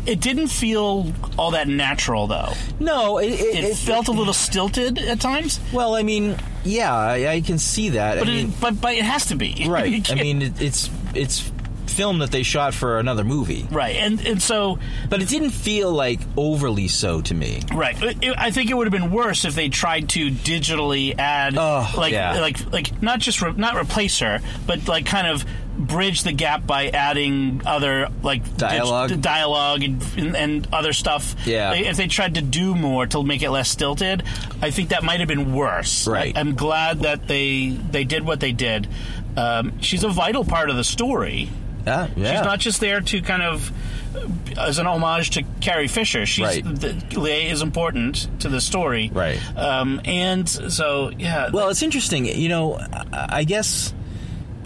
it 0.04 0.20
didn't 0.20 0.48
feel 0.48 1.12
all 1.38 1.52
that 1.52 1.68
natural 1.68 2.26
though 2.26 2.52
No, 2.80 3.16
it, 3.16 3.28
it, 3.30 3.64
it, 3.64 3.76
felt 3.76 4.08
a 4.08 4.12
little 4.12 4.34
stilted 4.34 4.98
at 4.98 5.20
times 5.20 5.58
Well, 5.72 5.94
I 5.94 6.02
mean, 6.02 6.36
yeah, 6.64 6.92
I, 6.94 7.28
I 7.28 7.40
can 7.40 7.56
see 7.56 7.90
that. 7.90 8.18
but 8.18 8.28
I 8.28 8.30
mean, 8.30 8.48
it, 8.48 8.60
but 8.60 8.78
but 8.80 8.92
it 8.94 9.04
has 9.04 9.26
to 9.26 9.36
be 9.36 9.64
right. 9.68 10.10
I 10.12 10.16
mean, 10.16 10.42
it, 10.42 10.60
it's 10.60 10.90
it's 11.14 11.50
film 11.96 12.18
that 12.18 12.30
they 12.30 12.42
shot 12.42 12.74
for 12.74 12.98
another 12.98 13.24
movie, 13.24 13.66
right 13.70 13.96
and 13.96 14.20
and 14.26 14.40
so 14.42 14.78
but 15.08 15.22
it 15.22 15.28
didn't 15.28 15.50
feel 15.50 15.90
like 15.90 16.20
overly 16.36 16.88
so 16.88 17.20
to 17.22 17.34
me. 17.34 17.62
Right. 17.74 17.96
It- 18.02 18.34
I 18.38 18.50
think 18.50 18.70
it 18.70 18.74
would 18.74 18.86
have 18.86 18.92
been 19.00 19.10
worse 19.10 19.44
if 19.44 19.54
they 19.54 19.68
tried 19.68 20.08
to 20.10 20.30
digitally 20.30 21.18
add, 21.18 21.56
Oh, 21.58 21.90
like, 21.96 22.12
yeah. 22.12 22.40
like, 22.40 22.72
like 22.72 23.02
not 23.02 23.18
just 23.20 23.40
re- 23.42 23.52
not 23.56 23.76
replace 23.76 24.18
her, 24.20 24.40
but 24.66 24.86
like 24.88 25.06
kind 25.06 25.26
of 25.26 25.44
bridge 25.78 26.22
the 26.22 26.32
gap 26.32 26.66
by 26.66 26.88
adding 26.88 27.60
other 27.66 28.08
like 28.22 28.42
dig- 28.44 28.56
Dialogue. 28.58 29.20
dialogue, 29.20 29.82
and, 29.82 30.02
and, 30.16 30.36
and 30.36 30.68
other 30.72 30.92
stuff. 30.92 31.34
Yeah. 31.46 31.70
Like, 31.70 31.86
If 31.86 31.96
they 31.96 32.06
tried 32.06 32.34
to 32.34 32.42
do 32.42 32.74
more 32.74 33.06
to 33.08 33.22
make 33.22 33.42
it 33.42 33.50
less 33.50 33.68
stilted, 33.70 34.22
I 34.62 34.70
think 34.70 34.88
that 34.90 35.02
might 35.02 35.20
have 35.20 35.28
been 35.28 35.54
worse. 35.54 36.06
Right. 36.06 36.36
I, 36.36 36.40
am 36.40 36.54
glad 36.54 37.00
that 37.00 37.26
they 37.28 37.68
they 37.68 38.04
did 38.04 38.24
what 38.24 38.40
they 38.40 38.52
did. 38.52 38.88
Um, 39.36 39.80
she's 39.80 40.02
a 40.04 40.08
vital 40.08 40.44
part 40.44 40.70
of 40.70 40.76
the 40.76 40.84
story. 40.84 41.50
Yeah, 41.86 42.08
yeah. 42.16 42.32
She's 42.36 42.44
not 42.44 42.58
just 42.58 42.80
there 42.80 43.00
to 43.00 43.22
kind 43.22 43.42
of 43.42 43.70
uh, 44.16 44.60
as 44.60 44.78
an 44.78 44.86
homage 44.86 45.30
to 45.30 45.44
Carrie 45.60 45.86
Fisher. 45.88 46.26
She's 46.26 46.44
Right. 46.44 46.64
the, 46.64 46.88
Leia 47.14 47.50
is 47.50 47.62
important 47.62 48.28
to 48.40 48.48
the 48.48 48.60
story, 48.60 49.10
Right. 49.12 49.38
Um, 49.56 50.00
and 50.04 50.48
so, 50.48 51.10
yeah. 51.16 51.50
Well, 51.52 51.68
it's 51.68 51.82
interesting. 51.82 52.24
You 52.26 52.48
know, 52.48 52.74
I 53.12 53.28
I 53.40 53.44
guess 53.44 53.92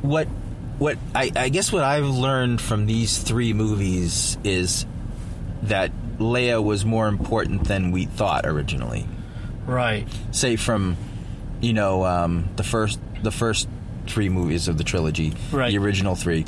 what 0.03 0.29
what 0.79 0.97
I, 1.15 1.31
I 1.37 1.49
guess 1.51 1.71
what 1.71 1.85
I've 1.85 2.07
learned 2.09 2.61
from 2.61 2.87
these 2.87 3.19
three 3.19 3.53
movies 3.53 4.39
is 4.45 4.87
that 5.65 5.93
Leia 6.19 6.63
was 6.65 6.87
more 6.87 7.07
important 7.07 7.65
than 7.65 7.91
we 7.91 8.07
thought 8.07 8.47
originally. 8.47 9.07
right, 9.67 10.07
Say 10.33 10.57
from 10.57 10.97
you 11.61 11.75
know 11.75 12.05
um, 12.07 12.49
the 12.57 12.63
first 12.63 12.99
the 13.23 13.31
first 13.31 13.69
three 14.07 14.31
movies 14.31 14.69
of 14.69 14.79
the 14.79 14.85
trilogy, 14.85 15.35
Right. 15.53 15.71
the 15.71 15.77
original 15.79 16.15
three. 16.15 16.47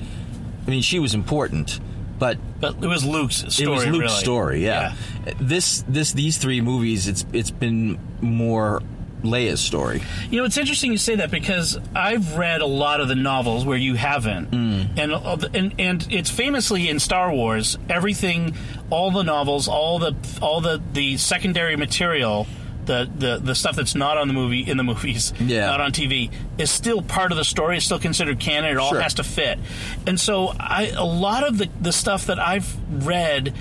I 0.67 0.71
mean, 0.71 0.83
she 0.83 0.99
was 0.99 1.15
important, 1.15 1.81
but 2.19 2.39
but 2.61 2.77
it 2.83 2.87
was 2.87 3.05
Luke's 3.05 3.45
story. 3.53 3.67
it 3.67 3.69
was 3.71 3.87
Luke's 3.87 3.99
really. 3.99 4.09
story. 4.09 4.65
Yeah. 4.65 4.95
This 5.41 5.85
this 5.89 6.13
these 6.13 6.39
three 6.39 6.61
movies, 6.61 7.09
it's 7.09 7.25
it's 7.33 7.51
been 7.51 7.99
more 8.21 8.81
Leia's 9.23 9.61
story. 9.61 10.03
You 10.31 10.39
know, 10.41 10.45
it's 10.45 10.57
interesting 10.57 10.91
you 10.93 10.99
say 10.99 11.17
that 11.17 11.31
because 11.31 11.79
I've 11.95 12.37
read 12.37 12.61
a 12.61 12.67
lot 12.67 13.01
of 13.01 13.07
the 13.09 13.15
novels 13.15 13.65
where 13.65 13.77
you 13.79 13.95
haven't, 13.95 14.51
Mm. 14.51 14.99
and, 14.99 15.57
and 15.57 15.75
and 15.81 16.07
it's 16.11 16.31
famously 16.31 16.89
in 16.89 16.99
Star 16.99 17.33
Wars, 17.33 17.79
everything, 17.89 18.55
all 18.91 19.11
the 19.13 19.23
novels, 19.23 19.69
all 19.69 19.99
the 20.01 20.15
all 20.41 20.61
the 20.61 20.81
the 20.93 21.17
secondary 21.19 21.77
material. 21.77 22.47
The, 22.85 23.09
the, 23.17 23.39
the 23.39 23.55
stuff 23.55 23.77
that's 23.77 23.95
not 23.95 24.19
on 24.19 24.27
the 24.27 24.35
movie 24.35 24.61
in 24.69 24.77
the 24.77 24.83
movies, 24.83 25.33
Yeah. 25.39 25.67
not 25.67 25.81
on 25.81 25.93
TV, 25.93 26.31
is 26.59 26.69
still 26.71 27.01
part 27.01 27.31
of 27.31 27.39
the 27.39 27.45
story. 27.45 27.77
It's 27.77 27.87
still 27.87 28.01
considered 28.01 28.41
canon. 28.41 28.71
It 28.73 28.77
all 28.77 28.91
Sure. 28.91 29.01
has 29.01 29.15
to 29.15 29.23
fit. 29.25 29.59
And 30.07 30.19
so, 30.19 30.53
I 30.59 30.93
a 30.97 31.05
lot 31.05 31.47
of 31.47 31.59
the 31.59 31.69
the 31.81 31.93
stuff 31.93 32.27
that 32.27 32.41
I've 32.41 32.75
read 33.07 33.55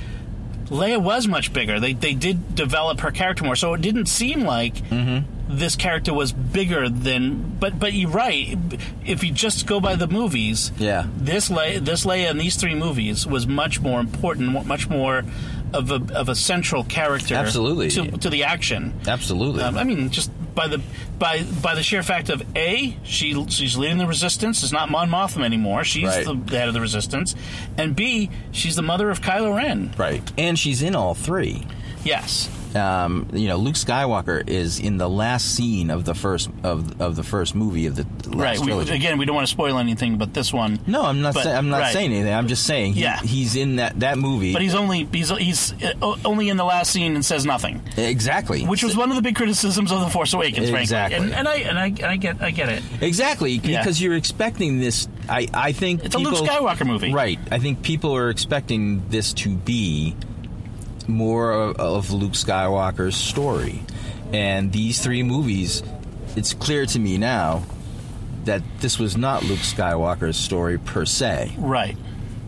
Leia 0.69 0.97
was 1.01 1.27
much 1.27 1.51
bigger. 1.53 1.79
They 1.79 1.93
they 1.93 2.13
did 2.13 2.55
develop 2.55 3.01
her 3.01 3.11
character 3.11 3.43
more, 3.43 3.55
so 3.57 3.73
it 3.73 3.81
didn't 3.81 4.05
seem 4.07 4.41
like 4.45 4.75
mm-hmm. 4.75 5.25
this 5.57 5.75
character 5.75 6.13
was 6.13 6.31
bigger 6.31 6.87
than. 6.89 7.57
But 7.59 7.77
but 7.77 7.91
you're 7.93 8.09
right. 8.09 8.57
If 9.05 9.23
you 9.23 9.31
just 9.33 9.67
go 9.67 9.79
by 9.81 9.95
the 9.95 10.07
movies, 10.07 10.71
Yeah. 10.79 11.05
this 11.17 11.49
Leia, 11.49 11.79
this 11.83 12.05
Leia 12.05 12.31
in 12.31 12.37
these 12.37 12.55
three 12.55 12.73
movies 12.73 13.27
was 13.27 13.45
much 13.45 13.81
more 13.81 13.99
important, 13.99 14.65
much 14.65 14.89
more 14.89 15.23
of 15.73 15.91
a 15.91 16.01
of 16.15 16.29
a 16.29 16.35
central 16.35 16.83
character, 16.83 17.35
Absolutely. 17.35 17.89
to, 17.89 18.11
to 18.17 18.29
the 18.29 18.43
action. 18.43 18.93
Absolutely. 19.07 19.63
Um, 19.63 19.77
I 19.77 19.83
mean, 19.83 20.09
just 20.09 20.31
by 20.53 20.67
the 20.67 20.81
by 21.17 21.43
by 21.61 21.75
the 21.75 21.83
sheer 21.83 22.03
fact 22.03 22.29
of 22.29 22.43
a 22.55 22.97
she 23.03 23.45
she's 23.47 23.77
leading 23.77 23.97
the 23.97 24.07
resistance. 24.07 24.63
It's 24.63 24.71
not 24.71 24.89
Mon 24.89 25.09
Mothma 25.09 25.45
anymore. 25.45 25.83
She's 25.83 26.07
Right. 26.07 26.25
the 26.25 26.57
head 26.57 26.67
of 26.67 26.73
the 26.73 26.81
resistance, 26.81 27.35
and 27.77 27.95
b 27.95 28.29
she's 28.51 28.75
the 28.75 28.81
mother 28.81 29.09
of 29.09 29.21
Kylo 29.21 29.55
Ren. 29.55 29.93
right. 29.97 30.23
And 30.37 30.57
she's 30.59 30.81
in 30.81 30.95
all 30.95 31.13
three. 31.13 31.65
Yes. 32.03 32.49
Um, 32.75 33.27
you 33.33 33.47
know, 33.47 33.57
Luke 33.57 33.75
Skywalker 33.75 34.47
is 34.47 34.79
in 34.79 34.97
the 34.97 35.09
last 35.09 35.55
scene 35.55 35.89
of 35.89 36.05
the 36.05 36.13
first 36.13 36.49
of 36.63 37.01
of 37.01 37.15
the 37.15 37.23
first 37.23 37.55
movie 37.55 37.85
of 37.87 37.95
the 37.95 38.03
last 38.35 38.59
right. 38.59 38.75
We, 38.75 38.89
again, 38.91 39.17
we 39.17 39.25
don't 39.25 39.35
want 39.35 39.47
to 39.47 39.51
spoil 39.51 39.77
anything, 39.77 40.17
but 40.17 40.33
this 40.33 40.53
one. 40.53 40.79
no, 40.87 41.03
I'm 41.03 41.21
not. 41.21 41.33
but- 41.33 41.43
say, 41.43 41.53
I'm 41.53 41.69
not 41.69 41.79
right. 41.81 41.93
saying 41.93 42.11
anything. 42.11 42.33
I'm 42.33 42.47
just 42.47 42.65
saying 42.65 42.93
he, 42.93 43.01
Yeah. 43.01 43.19
he's 43.19 43.55
in 43.55 43.77
that 43.77 43.99
that 43.99 44.17
movie. 44.17 44.53
But 44.53 44.61
he's 44.61 44.75
only 44.75 45.05
he's 45.11 45.29
he's 45.29 45.73
uh, 45.83 46.15
only 46.25 46.49
in 46.49 46.57
the 46.57 46.63
last 46.65 46.91
scene 46.91 47.15
and 47.15 47.23
says 47.25 47.45
nothing, 47.45 47.81
exactly, 47.97 48.63
which 48.65 48.83
was 48.83 48.95
one 48.95 49.09
of 49.09 49.15
the 49.15 49.21
big 49.21 49.35
criticisms 49.35 49.91
of 49.91 49.99
the 50.01 50.09
Force 50.09 50.33
Awakens. 50.33 50.69
frankly. 50.69 50.81
Exactly. 50.81 51.17
and, 51.17 51.33
and 51.33 51.47
I 51.47 51.55
and 51.55 51.79
I, 51.79 51.85
and 51.87 52.05
I 52.05 52.15
get 52.17 52.41
I 52.41 52.51
get 52.51 52.69
it. 52.69 52.83
exactly 53.01 53.53
Yeah. 53.53 53.79
because 53.81 54.01
you're 54.01 54.15
expecting 54.15 54.79
this. 54.79 55.07
I 55.29 55.47
I 55.53 55.71
think 55.71 56.03
It's 56.03 56.15
a 56.15 56.19
Luke 56.19 56.35
Skywalker 56.35 56.85
movie, 56.85 57.13
Right. 57.13 57.39
I 57.51 57.59
think 57.59 57.81
people 57.83 58.15
are 58.15 58.29
expecting 58.29 59.07
this 59.09 59.33
to 59.33 59.49
be 59.49 60.15
more 61.07 61.51
of, 61.51 61.75
of 61.77 62.11
Luke 62.11 62.33
Skywalker's 62.33 63.15
story. 63.15 63.83
And 64.33 64.71
these 64.71 65.01
three 65.01 65.23
movies, 65.23 65.83
it's 66.35 66.53
clear 66.53 66.85
to 66.85 66.99
me 66.99 67.17
now 67.17 67.63
that 68.45 68.63
this 68.79 68.97
was 68.97 69.17
not 69.17 69.43
Luke 69.43 69.59
Skywalker's 69.59 70.37
story 70.37 70.77
per 70.77 71.05
se. 71.05 71.53
Right. 71.57 71.97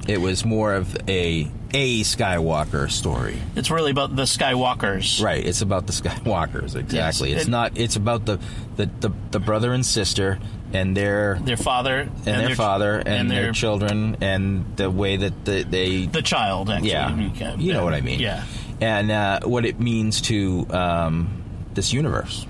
It 0.07 0.19
was 0.19 0.43
more 0.45 0.73
of 0.73 0.97
a 1.07 1.49
a 1.73 2.01
Skywalker 2.01 2.89
story. 2.91 3.37
It's 3.55 3.71
really 3.71 3.91
about 3.91 4.15
the 4.15 4.23
Skywalkers. 4.23 5.23
Right. 5.23 5.43
It's 5.43 5.61
about 5.61 5.87
the 5.87 5.93
Skywalkers. 5.93 6.75
Exactly. 6.75 7.31
Yes, 7.31 7.41
it's 7.41 7.47
not 7.47 7.77
it's 7.77 7.95
about 7.95 8.25
the, 8.25 8.39
the, 8.75 8.85
the, 8.99 9.11
the 9.31 9.39
brother 9.39 9.73
and 9.73 9.85
sister 9.85 10.39
and 10.73 10.97
their 10.97 11.39
Their 11.43 11.57
father 11.57 11.99
and, 11.99 12.25
their, 12.25 12.55
father 12.55 13.01
and, 13.05 13.29
their, 13.29 13.43
their 13.43 13.51
children 13.53 14.17
and 14.21 14.75
the 14.75 14.89
way 14.89 15.17
that 15.17 15.45
the, 15.45 15.63
they 15.63 16.05
the 16.07 16.21
child. 16.21 16.69
Actually, 16.69 16.89
yeah 16.91 17.29
Okay. 17.35 17.55
you 17.59 17.73
know 17.73 17.83
what 17.83 17.93
I 17.93 18.01
mean 18.01 18.19
Yeah. 18.19 18.43
and 18.81 19.11
uh, 19.11 19.39
what 19.43 19.65
it 19.65 19.79
means 19.79 20.21
to 20.21 20.65
um, 20.71 21.43
this 21.73 21.93
universe 21.93 22.45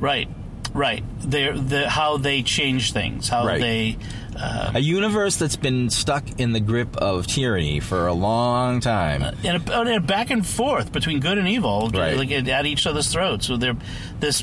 Right. 0.00 0.28
Right. 0.74 1.04
They're 1.20 1.56
the 1.56 1.88
how 1.88 2.16
they 2.18 2.42
change 2.42 2.92
things. 2.92 3.28
How 3.28 3.46
Right. 3.46 3.60
they. 3.60 3.96
Uh, 4.36 4.72
a 4.74 4.80
universe 4.80 5.36
that's 5.36 5.54
been 5.54 5.88
stuck 5.88 6.24
in 6.40 6.52
the 6.52 6.58
grip 6.58 6.96
of 6.96 7.28
tyranny 7.28 7.78
for 7.78 8.08
a 8.08 8.12
long 8.12 8.80
time 8.80 9.22
and 9.22 9.68
a, 9.70 9.78
and 9.80 9.88
a 9.88 10.00
back 10.00 10.30
and 10.30 10.44
forth 10.44 10.90
between 10.90 11.20
good 11.20 11.38
and 11.38 11.46
evil, 11.46 11.90
Right. 11.94 12.16
like 12.16 12.32
at 12.32 12.66
each 12.66 12.88
other's 12.88 13.06
throats. 13.12 13.46
So 13.46 13.56
they're 13.56 13.76
this, 14.18 14.42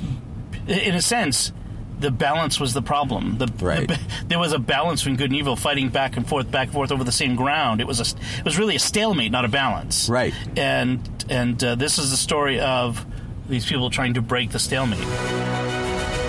in 0.67 0.95
a 0.95 1.01
sense, 1.01 1.51
the 2.01 2.11
balance 2.11 2.59
was 2.59 2.73
the 2.73 2.81
problem. 2.81 3.37
The, 3.37 3.47
Right. 3.63 3.87
the- 3.87 3.99
there 4.27 4.39
was 4.39 4.51
a 4.53 4.59
balance 4.59 5.01
between 5.01 5.15
good 5.17 5.29
and 5.31 5.35
evil 5.39 5.55
fighting 5.55 5.89
back 5.89 6.17
and 6.17 6.27
forth, 6.27 6.51
back 6.51 6.67
and 6.67 6.73
forth 6.73 6.91
over 6.91 7.03
the 7.03 7.11
same 7.11 7.35
ground. 7.35 7.79
It 7.79 7.87
was 7.87 7.99
a, 7.99 8.15
it 8.39 8.43
was 8.45 8.57
really 8.57 8.75
a 8.75 8.79
stalemate, 8.79 9.31
not 9.31 9.45
a 9.45 9.49
balance. 9.49 10.09
Right. 10.09 10.33
And 10.57 10.99
and 11.29 11.63
uh, 11.63 11.75
this 11.75 11.97
is 11.97 12.11
the 12.11 12.17
story 12.17 12.59
of 12.59 13.05
these 13.47 13.65
people 13.65 13.89
trying 13.89 14.15
to 14.15 14.21
break 14.21 14.51
the 14.51 14.59
stalemate. 14.59 15.07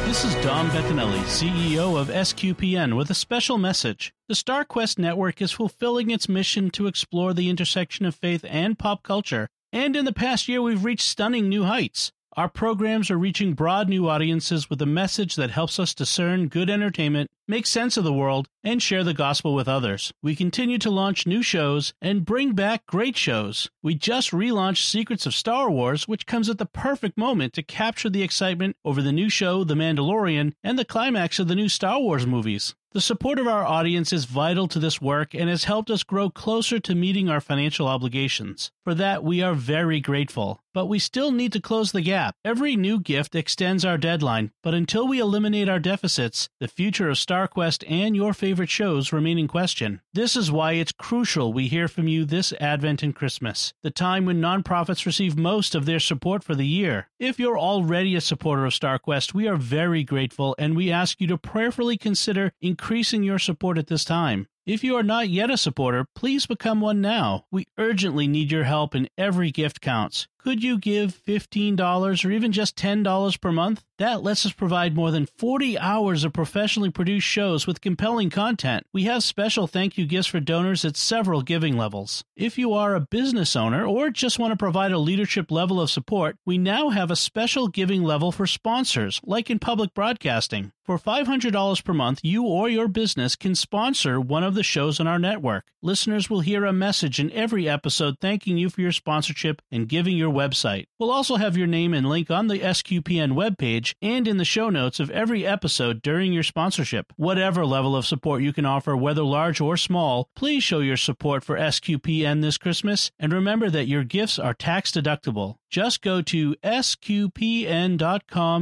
This 0.07 0.25
is 0.25 0.35
Dom 0.45 0.69
Bettinelli, 0.71 1.21
CEO 1.23 1.99
of 1.99 2.09
SQPN, 2.09 2.97
with 2.99 3.09
a 3.11 3.15
special 3.15 3.57
message. 3.57 4.13
The 4.29 4.35
StarQuest 4.35 4.99
Network 4.99 5.41
is 5.41 5.53
fulfilling 5.53 6.11
its 6.11 6.29
mission 6.29 6.71
to 6.73 6.87
explore 6.87 7.33
the 7.33 7.49
intersection 7.49 8.05
of 8.05 8.15
faith 8.15 8.45
and 8.47 8.79
pop 8.79 9.03
culture, 9.03 9.49
and 9.73 9.97
in 9.97 10.05
the 10.05 10.13
past 10.13 10.49
year, 10.49 10.61
we've 10.61 10.85
reached 10.85 11.09
stunning 11.09 11.49
new 11.49 11.65
heights. 11.65 12.13
Our 12.35 12.49
programs 12.49 13.11
are 13.11 13.19
reaching 13.19 13.53
broad 13.53 13.91
new 13.91 14.09
audiences 14.09 14.71
with 14.71 14.81
a 14.81 14.87
message 14.87 15.37
that 15.37 15.51
helps 15.51 15.79
us 15.79 15.93
discern 15.93 16.49
good 16.49 16.71
entertainment, 16.71 17.31
make 17.47 17.67
sense 17.67 17.99
of 17.99 18.05
the 18.05 18.13
world, 18.13 18.49
and 18.65 18.83
share 18.83 19.05
the 19.05 19.13
gospel 19.13 19.55
with 19.55 19.69
others. 19.69 20.15
We 20.23 20.35
continue 20.35 20.79
to 20.79 20.89
launch 20.89 21.27
new 21.27 21.43
shows 21.43 21.93
and 22.01 22.25
bring 22.25 22.55
back 22.55 22.87
great 22.87 23.19
shows. 23.19 23.69
We 23.83 23.97
just 23.97 24.31
relaunched 24.31 24.89
Secrets 24.89 25.27
of 25.27 25.35
Star 25.35 25.71
Wars, 25.71 26.09
which 26.09 26.25
comes 26.25 26.49
at 26.49 26.57
the 26.57 26.65
perfect 26.65 27.19
moment 27.19 27.53
to 27.53 27.63
capture 27.63 28.09
the 28.09 28.23
excitement 28.23 28.79
over 28.83 29.03
the 29.03 29.13
new 29.13 29.29
show, 29.29 29.63
The 29.63 29.75
Mandalorian, 29.75 30.55
and 30.65 30.79
the 30.79 30.87
climax 30.87 31.39
of 31.39 31.49
the 31.49 31.55
new 31.55 31.69
Star 31.69 32.01
Wars 32.01 32.27
movies. 32.27 32.75
The 32.93 33.03
support 33.03 33.41
of 33.41 33.47
our 33.47 33.67
audience 33.67 34.11
is 34.11 34.25
vital 34.25 34.69
to 34.69 34.79
this 34.79 35.03
work 35.03 35.35
and 35.35 35.51
has 35.51 35.65
helped 35.65 35.91
us 35.91 36.03
grow 36.03 36.31
closer 36.31 36.79
to 36.81 36.95
meeting 36.95 37.29
our 37.29 37.43
financial 37.43 37.89
obligations. 37.89 38.71
For 38.85 38.95
that, 38.95 39.23
we 39.23 39.43
are 39.43 39.55
very 39.55 40.01
grateful. 40.01 40.62
But 40.75 40.87
we 40.87 40.99
still 40.99 41.33
need 41.33 41.53
to 41.53 41.61
close 41.61 41.93
the 41.93 42.01
gap. 42.01 42.35
Every 42.45 42.77
new 42.77 42.99
gift 42.99 43.35
extends 43.35 43.85
our 43.85 43.99
deadline, 43.99 44.53
but 44.63 44.73
until 44.73 45.07
we 45.07 45.19
eliminate 45.19 45.69
our 45.69 45.79
deficits, 45.79 46.49
the 46.61 46.69
future 46.69 47.11
of 47.11 47.17
StarQuest 47.17 47.85
and 47.91 48.17
your 48.17 48.33
favorite 48.33 48.71
shows 48.71 49.13
remain 49.13 49.39
in 49.39 49.49
question. 49.49 50.01
This 50.15 50.35
is 50.35 50.51
why 50.51 50.73
it's 50.73 50.93
crucial 50.93 51.53
we 51.53 51.69
hear 51.69 51.89
from 51.89 52.09
you 52.09 52.25
this 52.25 52.55
Advent 52.61 53.03
and 53.03 53.15
Christmas, 53.15 53.75
the 53.83 53.91
time 53.91 54.25
when 54.25 54.41
nonprofits 54.41 55.05
receive 55.05 55.37
most 55.37 55.75
of 55.75 55.85
their 55.85 56.01
support 56.01 56.43
for 56.43 56.55
the 56.55 56.67
year. 56.67 57.09
If 57.19 57.39
you're 57.39 57.59
already 57.59 58.17
a 58.17 58.21
supporter 58.21 58.65
of 58.65 58.73
StarQuest, 58.73 59.35
we 59.35 59.47
are 59.47 59.57
very 59.57 60.05
grateful 60.05 60.55
and 60.59 60.75
we 60.75 60.91
ask 60.91 61.21
you 61.21 61.27
to 61.27 61.39
prayerfully 61.39 61.99
consider 61.99 62.53
increasing 62.61 63.23
your 63.23 63.39
support 63.39 63.77
at 63.77 63.89
this 63.89 64.05
time. 64.05 64.47
If 64.65 64.85
you 64.85 64.95
are 64.95 65.03
not 65.03 65.29
yet 65.29 65.51
a 65.51 65.57
supporter, 65.57 66.07
please 66.15 66.47
become 66.47 66.81
one 66.81 67.01
now. 67.01 67.47
We 67.51 67.67
urgently 67.79 68.29
need 68.29 68.53
your 68.53 68.63
help 68.63 68.95
and 68.95 69.11
every 69.19 69.51
gift 69.51 69.81
counts. 69.81 70.29
Could 70.39 70.63
you 70.63 70.79
give 70.79 71.21
$15 71.27 72.25
or 72.25 72.31
even 72.31 72.53
just 72.53 72.77
$10 72.77 73.41
per 73.41 73.51
month? 73.51 73.83
That 74.03 74.25
lets 74.25 74.45
us 74.45 74.51
provide 74.51 74.97
more 74.97 75.13
than 75.13 75.27
40 75.27 75.79
hours 75.79 76.25
of 76.25 76.33
professionally 76.33 76.91
produced 76.91 77.25
shows 77.25 77.69
with 77.69 77.81
compelling 77.81 78.31
content. 78.31 78.85
We 78.93 79.05
have 79.05 79.23
special 79.23 79.69
thank 79.69 79.97
you 79.97 80.07
gifts 80.07 80.27
for 80.27 80.41
donors 80.41 80.85
at 80.85 80.97
several 80.97 81.43
giving 81.43 81.77
levels. 81.77 82.25
If 82.35 82.59
you 82.59 82.73
are 82.73 82.97
a 82.97 83.01
business 83.01 83.55
owner 83.55 83.87
or 83.87 84.11
just 84.11 84.41
want 84.41 84.51
to 84.51 84.57
provide 84.57 84.91
a 84.91 84.99
leadership 84.99 85.53
level 85.53 85.81
of 85.81 85.89
support, 85.89 86.37
we 86.45 86.59
now 86.59 86.89
have 86.89 87.13
a 87.13 87.15
special 87.15 87.69
giving 87.69 88.03
level 88.03 88.33
for 88.33 88.45
sponsors, 88.45 89.21
like 89.23 89.51
in 89.51 89.61
public 89.61 89.95
broadcasting. 89.95 90.73
For 90.85 90.99
$500 90.99 91.85
per 91.85 91.95
month, 91.95 92.19
you 92.25 92.43
or 92.43 92.69
your 92.69 92.89
business 92.89 93.37
can 93.37 93.55
sponsor 93.55 94.21
one 94.21 94.43
of 94.43 94.57
the 94.57 94.65
shows 94.65 94.99
on 94.99 95.07
our 95.07 95.19
network. 95.19 95.67
Listeners 95.81 96.29
will 96.29 96.41
hear 96.41 96.65
a 96.65 96.73
message 96.73 97.21
in 97.21 97.31
every 97.31 97.69
episode 97.69 98.17
thanking 98.21 98.59
you 98.59 98.69
for 98.69 98.81
your 98.81 98.91
sponsorship 98.91 99.63
and 99.71 99.89
giving 99.89 100.17
your 100.17 100.33
website. 100.33 100.87
We'll 100.99 101.13
also 101.13 101.37
have 101.37 101.57
your 101.57 101.69
name 101.69 101.95
and 101.95 102.09
link 102.09 102.33
on 102.33 102.49
the 102.49 102.59
SQPN 102.59 103.35
webpage 103.35 103.92
and 104.01 104.29
in 104.29 104.37
the 104.37 104.45
show 104.45 104.71
notes 104.71 105.01
of 105.01 105.11
every 105.11 105.47
episode 105.47 106.01
during 106.03 106.33
your 106.33 106.43
sponsorship. 106.43 107.13
Whatever 107.17 107.67
level 107.67 107.95
of 107.95 108.07
support 108.07 108.43
you 108.43 108.53
can 108.53 108.65
offer, 108.65 108.97
whether 108.97 109.23
large 109.23 109.61
or 109.61 109.77
small, 109.77 110.29
please 110.35 110.63
show 110.63 110.79
your 110.81 110.97
support 110.97 111.45
for 111.45 111.57
SQPN 111.57 112.43
this 112.43 112.59
Christmas 112.59 113.11
and 113.19 113.33
remember 113.33 113.69
that 113.71 113.89
your 113.89 114.05
gifts 114.05 114.39
are 114.39 114.55
tax 114.55 114.93
deductible. 114.93 115.57
Just 115.71 116.03
go 116.03 116.21
to 116.23 116.55
sqpn.com 116.63 117.07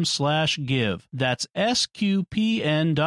slash 0.04 0.58
give. 0.64 1.08
That's 1.12 1.46
sqpn.com 1.56 3.00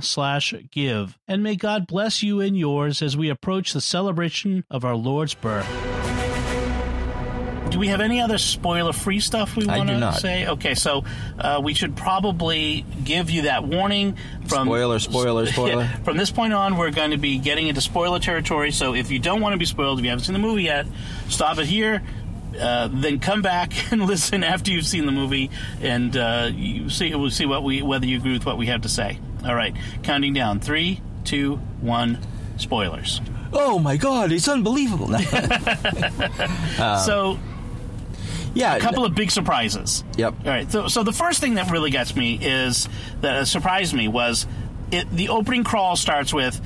slash 0.00 0.54
give. 0.70 1.18
And 1.26 1.42
may 1.42 1.56
God 1.56 1.86
bless 1.88 2.22
you 2.22 2.40
and 2.40 2.56
yours 2.56 3.02
as 3.02 3.16
we 3.16 3.28
approach 3.28 3.72
the 3.72 3.80
celebration 3.80 4.64
of 4.70 4.84
our 4.84 4.94
Lord's 4.94 5.34
birth. 5.34 5.91
Do 7.82 7.86
we 7.86 7.90
have 7.90 8.00
any 8.00 8.20
other 8.20 8.38
spoiler-free 8.38 9.18
stuff 9.18 9.56
we 9.56 9.66
want 9.66 9.88
to 9.88 10.12
say? 10.12 10.46
Okay, 10.46 10.76
so 10.76 11.02
uh, 11.36 11.60
we 11.64 11.74
should 11.74 11.96
probably 11.96 12.86
give 13.02 13.28
you 13.28 13.42
that 13.42 13.64
warning 13.64 14.16
from 14.46 14.68
Spoiler, 14.68 15.00
spoiler, 15.00 15.46
spoiler. 15.52 15.88
from 16.04 16.16
this 16.16 16.30
point 16.30 16.52
on, 16.52 16.76
we're 16.76 16.92
going 16.92 17.10
to 17.10 17.16
be 17.16 17.38
getting 17.38 17.66
into 17.66 17.80
spoiler 17.80 18.20
territory. 18.20 18.70
So 18.70 18.94
if 18.94 19.10
you 19.10 19.18
don't 19.18 19.40
want 19.40 19.54
to 19.54 19.58
be 19.58 19.64
spoiled, 19.64 19.98
if 19.98 20.04
you 20.04 20.10
haven't 20.10 20.26
seen 20.26 20.34
the 20.34 20.38
movie 20.38 20.62
yet, 20.62 20.86
stop 21.28 21.58
it 21.58 21.66
here. 21.66 22.04
Uh, 22.56 22.88
then 22.92 23.18
come 23.18 23.42
back 23.42 23.72
and 23.92 24.06
listen 24.06 24.44
after 24.44 24.70
you've 24.70 24.86
seen 24.86 25.04
the 25.04 25.10
movie, 25.10 25.50
and 25.80 26.16
uh, 26.16 26.50
you 26.54 26.88
see 26.88 27.12
we'll 27.16 27.30
see 27.30 27.46
what 27.46 27.64
we 27.64 27.82
whether 27.82 28.06
you 28.06 28.16
agree 28.16 28.34
with 28.34 28.46
what 28.46 28.58
we 28.58 28.66
have 28.66 28.82
to 28.82 28.88
say. 28.88 29.18
All 29.44 29.56
right, 29.56 29.74
counting 30.04 30.34
down 30.34 30.60
three, 30.60 31.00
two, 31.24 31.56
one. 31.80 32.20
Spoilers. 32.58 33.20
oh 33.54 33.78
my 33.78 33.96
god 33.96 34.30
it's 34.30 34.46
unbelievable 34.46 35.08
so 37.04 37.38
yeah 38.54 38.76
a 38.76 38.80
couple 38.80 39.04
of 39.04 39.14
big 39.14 39.30
surprises. 39.30 40.04
Yep. 40.16 40.34
All 40.44 40.50
right. 40.50 40.70
So, 40.70 40.88
so 40.88 41.02
the 41.02 41.12
first 41.12 41.40
thing 41.40 41.54
that 41.54 41.70
really 41.70 41.90
gets 41.90 42.14
me 42.14 42.38
is 42.40 42.88
that 43.20 43.46
surprised 43.48 43.94
me 43.94 44.08
was 44.08 44.46
it, 44.90 45.10
the 45.10 45.30
opening 45.30 45.64
crawl 45.64 45.96
starts 45.96 46.32
with. 46.32 46.60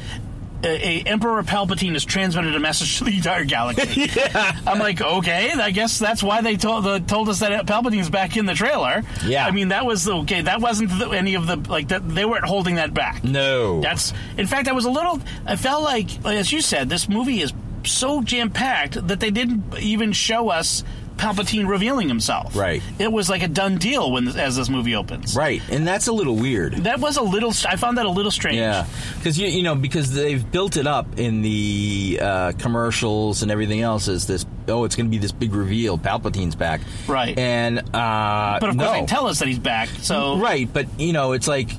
A, 0.64 0.68
a 0.68 1.02
Emperor 1.02 1.42
Palpatine 1.42 1.92
has 1.92 2.04
transmitted 2.04 2.54
a 2.54 2.58
message 2.58 2.96
to 2.98 3.04
the 3.04 3.14
entire 3.14 3.44
galaxy. 3.44 4.10
I'm 4.66 4.78
like, 4.78 5.02
okay, 5.02 5.52
I 5.52 5.70
guess 5.70 5.98
that's 5.98 6.22
why 6.22 6.40
they 6.40 6.56
told 6.56 6.84
the, 6.84 6.98
told 6.98 7.28
us 7.28 7.40
that 7.40 7.66
Palpatine's 7.66 8.08
back 8.08 8.38
in 8.38 8.46
the 8.46 8.54
trailer. 8.54 9.02
Yeah. 9.26 9.46
I 9.46 9.50
mean, 9.50 9.68
that 9.68 9.84
was 9.84 10.04
the, 10.04 10.16
okay. 10.20 10.40
That 10.40 10.62
wasn't 10.62 10.98
the, 10.98 11.10
any 11.10 11.34
of 11.34 11.46
the 11.46 11.56
like 11.56 11.88
that. 11.88 12.08
They 12.08 12.24
weren't 12.24 12.46
holding 12.46 12.76
that 12.76 12.94
back. 12.94 13.22
no 13.22 13.82
That's 13.82 14.14
in 14.38 14.46
fact, 14.46 14.66
I 14.66 14.72
was 14.72 14.86
a 14.86 14.90
little. 14.90 15.20
I 15.44 15.56
felt 15.56 15.82
like, 15.84 16.24
as 16.24 16.50
you 16.50 16.62
said, 16.62 16.88
this 16.88 17.06
movie 17.06 17.42
is 17.42 17.52
so 17.84 18.22
jam 18.22 18.50
packed 18.50 19.06
that 19.08 19.20
they 19.20 19.30
didn't 19.30 19.78
even 19.78 20.12
show 20.12 20.48
us 20.48 20.82
Palpatine 21.16 21.68
revealing 21.68 22.08
himself. 22.08 22.54
Right. 22.54 22.82
It 22.98 23.10
was 23.10 23.28
like 23.30 23.42
a 23.42 23.48
done 23.48 23.76
deal 23.78 24.12
when 24.12 24.28
as 24.28 24.56
this 24.56 24.68
movie 24.68 24.94
opens. 24.94 25.36
right 25.36 25.62
and 25.70 25.86
that's 25.86 26.06
a 26.06 26.12
little 26.12 26.36
weird 26.36 26.74
That 26.84 27.00
was 27.00 27.16
a 27.16 27.22
little. 27.22 27.52
I 27.68 27.76
found 27.76 27.98
that 27.98 28.06
a 28.06 28.10
little 28.10 28.30
strange. 28.30 28.56
Yeah, 28.58 28.86
because 29.16 29.38
you 29.38 29.48
you 29.48 29.62
know 29.62 29.74
because 29.74 30.12
they've 30.12 30.50
built 30.50 30.76
it 30.76 30.86
up 30.86 31.18
in 31.18 31.42
the 31.42 32.18
uh, 32.22 32.52
commercials 32.52 33.42
and 33.42 33.50
everything 33.50 33.80
else 33.80 34.08
as 34.08 34.26
this 34.26 34.44
oh, 34.68 34.84
it's 34.84 34.96
going 34.96 35.06
to 35.06 35.10
be 35.10 35.18
this 35.18 35.32
big 35.32 35.54
reveal. 35.54 35.96
Palpatine's 35.96 36.56
back, 36.56 36.80
Right. 37.06 37.38
And 37.38 37.78
uh, 37.94 38.58
But 38.60 38.70
of 38.70 38.76
course, 38.76 38.90
no. 38.90 39.00
they 39.00 39.06
tell 39.06 39.26
us 39.26 39.38
that 39.38 39.48
he's 39.48 39.58
back. 39.60 39.88
So 40.00 40.38
Right, 40.38 40.68
but 40.72 40.86
you 40.98 41.12
know, 41.12 41.32
it's 41.32 41.48
like 41.48 41.70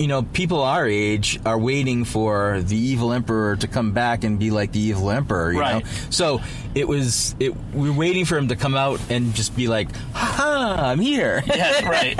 you 0.00 0.06
know, 0.08 0.22
people 0.22 0.62
our 0.62 0.86
age 0.86 1.38
are 1.44 1.58
waiting 1.58 2.04
for 2.06 2.60
the 2.62 2.76
evil 2.76 3.12
emperor 3.12 3.54
to 3.56 3.68
come 3.68 3.92
back 3.92 4.24
and 4.24 4.38
be 4.38 4.50
like 4.50 4.72
the 4.72 4.80
evil 4.80 5.10
emperor, 5.10 5.52
you 5.52 5.60
Right. 5.60 5.84
know. 5.84 5.90
So 6.08 6.40
it 6.74 6.88
was 6.88 7.36
it 7.38 7.54
we 7.74 7.90
we're 7.90 7.96
waiting 7.96 8.24
for 8.24 8.38
him 8.38 8.48
to 8.48 8.56
come 8.56 8.74
out 8.74 8.98
and 9.10 9.34
just 9.34 9.54
be 9.54 9.68
like, 9.68 9.94
"Ha, 10.14 10.76
I'm 10.90 11.00
here. 11.00 11.42
yeah, 11.46 11.86
right. 11.96 12.18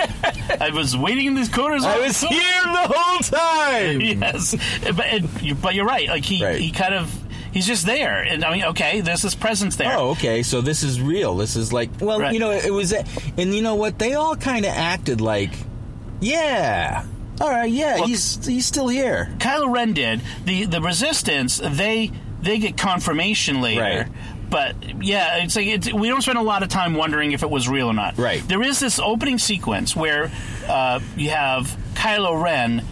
I 0.60 0.70
was 0.74 0.94
waiting 0.96 1.26
in 1.26 1.34
these 1.34 1.48
corners. 1.48 1.82
I 1.84 1.98
was 1.98 2.20
here 2.34 2.62
the 2.64 2.92
whole 2.94 3.18
time." 3.20 4.00
yes, 4.02 4.54
but 4.94 5.06
it, 5.06 5.60
but 5.62 5.74
you're 5.74 5.86
right. 5.86 6.06
Like 6.08 6.24
he 6.24 6.44
Right. 6.44 6.60
he 6.60 6.70
kind 6.72 6.92
of 6.94 7.10
he's 7.52 7.66
just 7.66 7.86
there, 7.86 8.22
and 8.22 8.44
I 8.44 8.52
mean, 8.52 8.64
okay, 8.66 9.00
there's 9.00 9.22
this 9.22 9.34
presence 9.34 9.76
there. 9.76 9.96
Oh, 9.96 10.10
okay. 10.10 10.42
So 10.42 10.60
this 10.60 10.82
is 10.82 11.00
real. 11.00 11.34
This 11.36 11.56
is 11.56 11.72
like, 11.72 11.88
well, 12.00 12.20
Right. 12.20 12.32
you 12.34 12.40
know, 12.40 12.50
it 12.50 12.70
was, 12.72 12.92
and 12.92 13.54
you 13.54 13.62
know 13.62 13.74
what? 13.76 13.98
They 13.98 14.12
all 14.14 14.36
kind 14.36 14.66
of 14.66 14.70
acted 14.72 15.20
like, 15.22 15.50
yeah, 16.20 17.04
all 17.40 17.48
right, 17.50 17.70
yeah, 17.70 17.96
Look- 17.98 18.08
he's 18.08 18.44
he's 18.46 18.66
still 18.66 18.88
here. 18.88 19.28
Kylo 19.38 19.72
Ren 19.72 19.92
did 19.92 20.20
the 20.44 20.66
the 20.66 20.80
Resistance. 20.80 21.60
They 21.62 22.10
they 22.42 22.58
get 22.58 22.76
confirmation 22.76 23.60
later. 23.60 23.80
Right. 23.80 24.06
But 24.50 25.04
yeah, 25.04 25.44
it's 25.44 25.54
like 25.54 25.66
it's, 25.68 25.92
we 25.92 26.08
don't 26.08 26.22
spend 26.22 26.38
a 26.38 26.42
lot 26.42 26.62
of 26.64 26.68
time 26.68 26.94
wondering 26.94 27.30
if 27.32 27.42
it 27.44 27.50
was 27.50 27.68
real 27.68 27.86
or 27.86 27.94
not. 27.94 28.18
Right. 28.18 28.42
There 28.46 28.62
is 28.62 28.80
this 28.80 28.98
opening 28.98 29.38
sequence 29.38 29.94
where 29.94 30.30
uh, 30.66 30.98
you 31.16 31.30
have 31.30 31.68
Kylo 31.94 32.42
Ren 32.42 32.84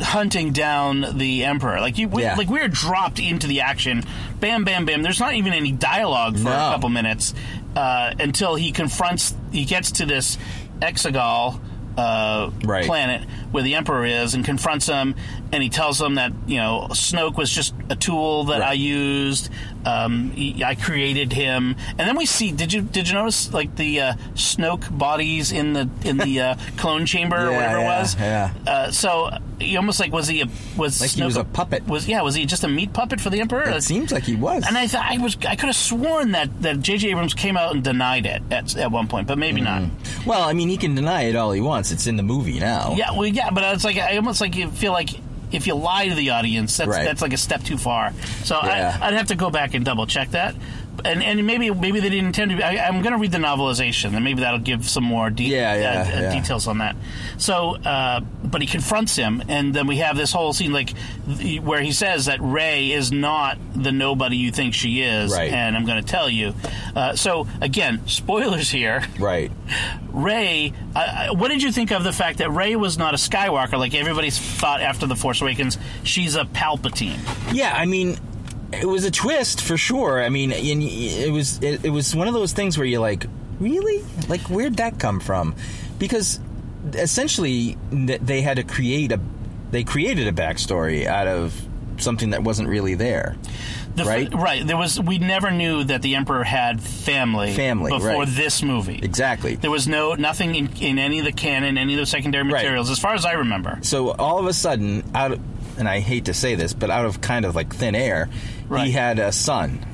hunting 0.00 0.52
down 0.52 1.16
the 1.18 1.44
Emperor. 1.44 1.80
Like 1.80 1.98
you, 1.98 2.08
we, 2.08 2.22
Yeah. 2.22 2.34
like 2.34 2.48
we're 2.48 2.66
dropped 2.68 3.20
into 3.20 3.46
the 3.46 3.60
action. 3.60 4.02
Bam, 4.40 4.64
bam, 4.64 4.86
bam. 4.86 5.02
There's 5.02 5.20
not 5.20 5.34
even 5.34 5.52
any 5.52 5.70
dialogue 5.72 6.36
for 6.38 6.48
a 6.48 6.52
couple 6.52 6.88
minutes 6.88 7.32
uh, 7.76 8.14
until 8.18 8.54
he 8.56 8.72
confronts. 8.72 9.34
He 9.52 9.64
gets 9.66 9.92
to 9.92 10.06
this 10.06 10.36
Exegol. 10.80 11.60
Uh, 11.98 12.50
Right. 12.64 12.86
planet 12.86 13.28
where 13.50 13.62
the 13.64 13.74
Emperor 13.74 14.04
is 14.04 14.34
and 14.34 14.44
confronts 14.44 14.86
him, 14.86 15.14
and 15.52 15.62
he 15.62 15.68
tells 15.68 16.00
him 16.00 16.14
that 16.14 16.32
you 16.46 16.58
know 16.58 16.86
Snoke 16.90 17.36
was 17.36 17.50
just 17.50 17.74
a 17.90 17.96
tool 17.96 18.44
that 18.44 18.60
Right. 18.60 18.70
I 18.70 18.72
used. 18.74 19.50
Um, 19.84 20.30
he, 20.32 20.62
I 20.62 20.74
created 20.76 21.32
him, 21.32 21.74
and 21.90 21.98
then 22.08 22.16
we 22.16 22.24
see. 22.26 22.52
Did 22.52 22.72
you 22.72 22.82
did 22.82 23.08
you 23.08 23.14
notice 23.14 23.52
like 23.52 23.74
the 23.76 24.00
uh, 24.00 24.14
Snoke 24.34 24.96
bodies 24.96 25.50
in 25.50 25.72
the 25.72 25.88
in 26.04 26.18
the 26.18 26.40
uh, 26.40 26.54
clone 26.76 27.04
chamber 27.06 27.36
or 27.48 27.52
whatever 27.52 27.78
yeah, 27.78 27.82
it 27.96 28.00
was? 28.00 28.14
yeah. 28.16 28.50
Uh, 28.66 28.90
so 28.92 29.30
he 29.60 29.76
almost 29.76 30.00
like 30.00 30.12
was 30.12 30.28
he 30.28 30.40
a, 30.42 30.46
was 30.76 31.00
Like 31.00 31.10
he 31.10 31.22
was 31.24 31.36
a 31.36 31.44
puppet. 31.44 31.86
Was 31.86 32.08
yeah? 32.08 32.22
Was 32.22 32.34
he 32.34 32.46
just 32.46 32.64
a 32.64 32.68
meat 32.68 32.92
puppet 32.92 33.20
for 33.20 33.30
the 33.30 33.40
Emperor? 33.40 33.68
It 33.68 33.82
seems 33.82 34.12
like 34.12 34.24
he 34.24 34.36
was. 34.36 34.64
and 34.66 34.76
I 34.76 34.86
thought 34.86 35.04
I 35.08 35.18
was 35.18 35.36
I 35.46 35.56
could 35.56 35.66
have 35.66 35.76
sworn 35.76 36.32
that 36.32 36.62
that 36.62 36.80
J.J. 36.80 37.10
Abrams 37.10 37.34
came 37.34 37.56
out 37.56 37.74
and 37.74 37.82
denied 37.82 38.26
it 38.26 38.42
at, 38.50 38.76
at 38.76 38.90
one 38.90 39.08
point, 39.08 39.26
but 39.26 39.38
maybe 39.38 39.60
not. 39.60 39.82
Mm-hmm. 39.82 40.28
well, 40.28 40.42
I 40.42 40.52
mean, 40.52 40.68
he 40.68 40.76
can 40.76 40.94
deny 40.94 41.22
it 41.22 41.36
all 41.36 41.52
he 41.52 41.60
wants. 41.60 41.90
It's 41.92 42.06
in 42.06 42.16
the 42.16 42.22
movie 42.22 42.58
now. 42.60 42.94
Yeah, 42.96 43.12
well, 43.12 43.26
yeah, 43.26 43.50
but 43.50 43.64
it's 43.74 43.84
like 43.84 43.96
I 43.98 44.16
almost 44.16 44.40
like 44.40 44.54
you 44.56 44.70
feel 44.70 44.92
like 44.92 45.10
if 45.50 45.66
you 45.66 45.74
lie 45.74 46.08
to 46.08 46.14
the 46.14 46.30
audience, 46.30 46.76
that's 46.76 46.90
Right. 46.90 47.04
that's 47.04 47.22
like 47.22 47.32
a 47.32 47.38
step 47.38 47.62
too 47.62 47.78
far. 47.78 48.12
So 48.44 48.58
Yeah. 48.62 48.98
I, 49.00 49.06
I'd 49.08 49.14
have 49.14 49.28
to 49.28 49.34
go 49.34 49.48
back 49.48 49.72
and 49.74 49.82
double 49.84 50.06
check 50.06 50.30
that. 50.32 50.54
And, 51.04 51.22
and 51.22 51.46
maybe 51.46 51.70
maybe 51.70 52.00
they 52.00 52.08
didn't 52.08 52.26
intend 52.26 52.50
to. 52.52 52.62
I, 52.66 52.86
I'm 52.86 53.02
going 53.02 53.12
to 53.12 53.18
read 53.18 53.32
the 53.32 53.38
novelization, 53.38 54.14
and 54.14 54.24
maybe 54.24 54.40
that'll 54.40 54.58
give 54.58 54.88
some 54.88 55.04
more 55.04 55.30
de- 55.30 55.44
Yeah, 55.44 55.74
yeah, 55.76 56.00
uh, 56.16 56.20
yeah. 56.22 56.40
details 56.40 56.66
on 56.66 56.78
that. 56.78 56.96
So, 57.36 57.76
uh, 57.76 58.20
but 58.44 58.60
he 58.60 58.66
confronts 58.66 59.14
him, 59.16 59.42
and 59.48 59.72
then 59.72 59.86
we 59.86 59.98
have 59.98 60.16
this 60.16 60.32
whole 60.32 60.52
scene 60.52 60.72
like 60.72 60.92
th- 61.38 61.60
where 61.60 61.80
he 61.80 61.92
says 61.92 62.26
that 62.26 62.40
Rey 62.40 62.90
is 62.92 63.12
not 63.12 63.58
the 63.74 63.92
nobody 63.92 64.36
you 64.36 64.50
think 64.50 64.74
she 64.74 65.02
is, 65.02 65.32
Right. 65.32 65.52
and 65.52 65.76
I'm 65.76 65.84
going 65.86 66.02
to 66.02 66.08
tell 66.08 66.28
you. 66.28 66.54
Uh, 66.96 67.14
so 67.14 67.46
again, 67.60 68.06
spoilers 68.06 68.70
here. 68.70 69.02
Right. 69.18 69.52
Rey, 70.10 70.72
uh, 70.96 71.28
what 71.34 71.48
did 71.48 71.62
you 71.62 71.70
think 71.70 71.92
of 71.92 72.02
the 72.02 72.12
fact 72.12 72.38
that 72.38 72.50
Rey 72.50 72.74
was 72.76 72.98
not 72.98 73.14
a 73.14 73.18
Skywalker 73.18 73.78
like 73.78 73.94
everybody 73.94 74.30
thought 74.30 74.80
after 74.80 75.06
The 75.06 75.14
Force 75.16 75.40
Awakens? 75.42 75.78
She's 76.02 76.34
a 76.34 76.44
Palpatine. 76.44 77.18
Yeah, 77.52 77.72
I 77.76 77.84
mean, 77.86 78.18
it 78.72 78.86
was 78.86 79.04
a 79.04 79.10
twist 79.10 79.60
for 79.62 79.76
sure. 79.76 80.22
I 80.22 80.28
mean, 80.28 80.52
it 80.52 81.32
was 81.32 81.58
it, 81.62 81.84
it 81.84 81.90
was 81.90 82.14
one 82.14 82.28
of 82.28 82.34
those 82.34 82.52
things 82.52 82.76
where 82.76 82.86
you're 82.86 83.00
like, 83.00 83.26
really? 83.58 84.04
Like, 84.28 84.42
where'd 84.42 84.76
that 84.76 84.98
come 84.98 85.20
from? 85.20 85.54
Because 85.98 86.40
essentially, 86.94 87.76
they 87.90 88.42
had 88.42 88.56
to 88.56 88.62
create 88.64 89.12
a 89.12 89.20
they 89.70 89.84
created 89.84 90.26
a 90.28 90.32
backstory 90.32 91.06
out 91.06 91.26
of 91.26 91.54
something 91.98 92.30
that 92.30 92.42
wasn't 92.42 92.68
really 92.68 92.94
there. 92.94 93.36
The, 93.96 94.04
Right? 94.04 94.32
right. 94.32 94.66
There 94.66 94.76
was. 94.76 95.00
We 95.00 95.18
never 95.18 95.50
knew 95.50 95.82
that 95.84 96.02
the 96.02 96.14
Emperor 96.14 96.44
had 96.44 96.80
family. 96.80 97.52
Family, 97.52 97.90
before 97.90 98.22
right. 98.22 98.28
this 98.28 98.62
movie. 98.62 99.00
Exactly. 99.02 99.56
There 99.56 99.70
was 99.70 99.88
no 99.88 100.14
nothing 100.14 100.54
in, 100.54 100.68
in 100.80 100.98
any 100.98 101.18
of 101.18 101.24
the 101.24 101.32
canon, 101.32 101.76
any 101.76 101.94
of 101.94 102.00
the 102.00 102.06
secondary 102.06 102.44
Right. 102.44 102.62
materials, 102.62 102.90
as 102.90 102.98
far 102.98 103.14
as 103.14 103.24
I 103.24 103.32
remember. 103.32 103.78
So 103.82 104.12
all 104.12 104.38
of 104.38 104.46
a 104.46 104.52
sudden, 104.52 105.02
out 105.14 105.32
of, 105.32 105.40
and 105.78 105.88
I 105.88 105.98
hate 106.00 106.26
to 106.26 106.34
say 106.34 106.54
this, 106.54 106.72
but 106.72 106.90
out 106.90 107.06
of 107.06 107.20
kind 107.20 107.44
of 107.44 107.56
like 107.56 107.74
thin 107.74 107.94
air, 107.96 108.28
Right. 108.68 108.86
he 108.86 108.92
had 108.92 109.18
a 109.18 109.32
son. 109.32 109.84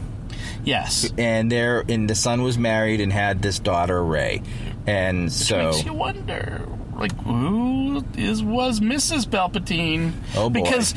Yes. 0.65 1.13
and 1.19 1.53
there 1.53 1.85
and 1.89 2.09
the 2.09 2.15
son 2.15 2.43
was 2.43 2.57
married 2.59 3.01
and 3.01 3.13
had 3.13 3.43
this 3.43 3.59
daughter 3.59 4.03
Rey, 4.03 4.43
and 4.87 5.31
so 5.33 5.71
Makes 5.73 5.85
you 5.85 5.93
wonder, 5.93 6.67
like, 6.97 7.13
who 7.23 8.05
is 8.17 8.43
was 8.43 8.81
Mrs. 8.81 9.27
Palpatine? 9.27 10.13
Oh, 10.37 10.49
boy. 10.49 10.63
Because, 10.63 10.95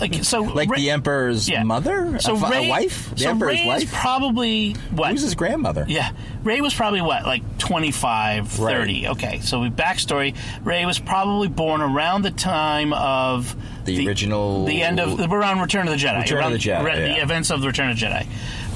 like, 0.00 0.24
so 0.24 0.42
like 0.42 0.68
Rey- 0.68 0.78
the 0.78 0.90
emperor's 0.90 1.48
yeah. 1.48 1.62
mother, 1.62 2.18
So 2.20 2.34
a, 2.34 2.38
fa- 2.38 2.46
a 2.46 2.50
Rey, 2.50 2.68
wife, 2.68 3.10
the 3.10 3.18
so 3.20 3.30
emperor's 3.30 3.60
Rey 3.60 3.66
wife. 3.66 3.92
probably 3.92 4.72
what? 4.90 5.10
Who's 5.12 5.22
his 5.22 5.34
grandmother? 5.34 5.84
Yeah. 5.88 6.10
Rey 6.42 6.60
was 6.60 6.74
probably 6.74 7.00
what, 7.02 7.24
like 7.24 7.58
25, 7.58 8.48
30. 8.48 9.08
Okay, 9.08 9.40
so 9.40 9.60
we 9.60 9.70
backstory. 9.70 10.36
Rey 10.62 10.84
was 10.86 10.98
probably 10.98 11.48
born 11.48 11.80
around 11.80 12.22
the 12.22 12.30
time 12.30 12.92
of 12.92 13.54
The 13.84 14.06
original- 14.06 14.64
the 14.64 14.82
end 14.82 15.00
of 15.00 15.16
the 15.16 15.28
around 15.28 15.60
Return 15.60 15.86
of 15.88 15.92
the 15.98 16.04
Jedi, 16.04 16.20
Return 16.22 16.44
of 16.44 16.52
the 16.52 16.58
Jedi, 16.58 16.84
re- 16.84 17.14
the 17.14 17.22
events 17.22 17.50
of 17.50 17.60
the 17.60 17.66
Return 17.66 17.90
of 17.90 17.98
the 17.98 18.06
Jedi, 18.06 18.26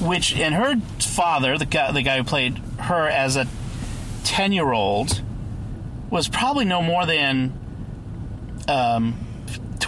which 0.01 0.35
and 0.35 0.55
her 0.55 0.75
father, 0.99 1.57
the 1.57 1.65
guy, 1.65 1.91
the 1.91 2.01
guy 2.01 2.17
who 2.17 2.23
played 2.23 2.57
her 2.79 3.07
as 3.07 3.35
a 3.35 3.45
ten 4.23 4.51
year 4.51 4.71
old, 4.71 5.21
was 6.09 6.27
probably 6.27 6.65
no 6.65 6.81
more 6.81 7.05
than 7.05 7.53
um, 8.67 9.15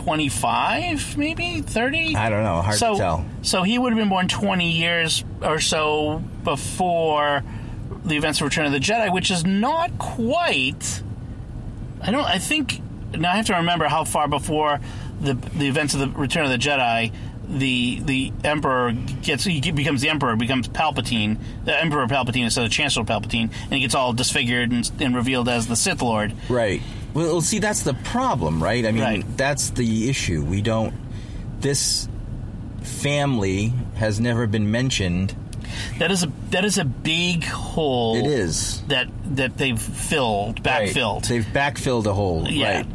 twenty 0.04 0.30
five, 0.30 1.18
maybe 1.18 1.62
thirty. 1.62 2.16
I 2.16 2.30
don't 2.30 2.44
know. 2.44 2.62
Hard 2.62 2.78
so, 2.78 2.94
to 2.94 3.00
tell. 3.00 3.26
So 3.44 3.64
he 3.64 3.78
would 3.78 3.94
have 3.94 4.00
been 4.00 4.10
born 4.10 4.28
20 4.28 4.72
years 4.72 5.24
or 5.42 5.60
so 5.60 6.24
before 6.44 7.44
the 8.04 8.16
events 8.16 8.42
of 8.42 8.46
Return 8.46 8.66
of 8.66 8.72
the 8.72 8.80
Jedi, 8.80 9.14
which 9.14 9.30
is 9.32 9.46
not 9.46 9.98
quite. 10.00 11.04
I 12.02 12.12
don't. 12.12 12.26
I 12.26 12.40
think 12.40 12.82
now 13.14 13.32
I 13.32 13.36
have 13.36 13.46
to 13.48 13.54
remember 13.54 13.86
how 13.86 14.04
far 14.04 14.28
before 14.28 14.80
the 15.20 15.34
the 15.34 15.68
events 15.68 15.94
of 15.94 16.00
the 16.00 16.08
Return 16.08 16.46
of 16.46 16.52
the 16.52 16.58
Jedi. 16.58 17.12
The 17.48 18.00
the 18.00 18.34
Emperor 18.44 18.94
gets 19.22 19.44
he 19.44 19.72
becomes 19.72 20.02
the 20.02 20.10
Emperor 20.10 20.38
becomes 20.38 20.70
Palpatine 20.70 21.38
the 21.66 21.78
Emperor 21.78 22.08
Palpatine 22.08 22.46
instead 22.46 22.64
of 22.64 22.72
Chancellor 22.72 23.04
Palpatine 23.04 23.52
and 23.64 23.74
he 23.74 23.82
gets 23.82 23.94
all 23.94 24.14
disfigured 24.14 24.72
and, 24.72 24.90
and 25.02 25.14
revealed 25.14 25.50
as 25.50 25.68
the 25.68 25.76
Sith 25.76 26.02
Lord. 26.02 26.34
Right. 26.48 26.82
Well, 27.14 27.42
see, 27.42 27.60
that's 27.60 27.82
the 27.84 27.94
problem, 27.94 28.62
right? 28.64 28.86
I 28.86 28.92
mean, 28.92 29.04
Right. 29.04 29.38
that's 29.38 29.72
the 29.72 30.10
issue. 30.10 30.44
We 30.44 30.62
don't. 30.62 30.94
This 31.60 32.08
family 32.82 33.74
has 33.96 34.20
never 34.20 34.48
been 34.48 34.72
mentioned. 34.72 35.36
That 36.00 36.12
is 36.12 36.24
a 36.24 36.32
that 36.50 36.66
is 36.66 36.78
a 36.78 36.84
big 36.86 37.46
hole. 37.46 38.16
It 38.18 38.26
is. 38.26 38.82
that 38.88 39.08
that 39.36 39.58
they've 39.58 39.80
filled 39.80 40.66
Right. 40.66 40.90
backfilled. 40.90 41.28
They've 41.28 41.46
backfilled 41.46 42.06
a 42.08 42.14
hole. 42.14 42.46
Yeah. 42.50 42.78
Right. 42.78 42.86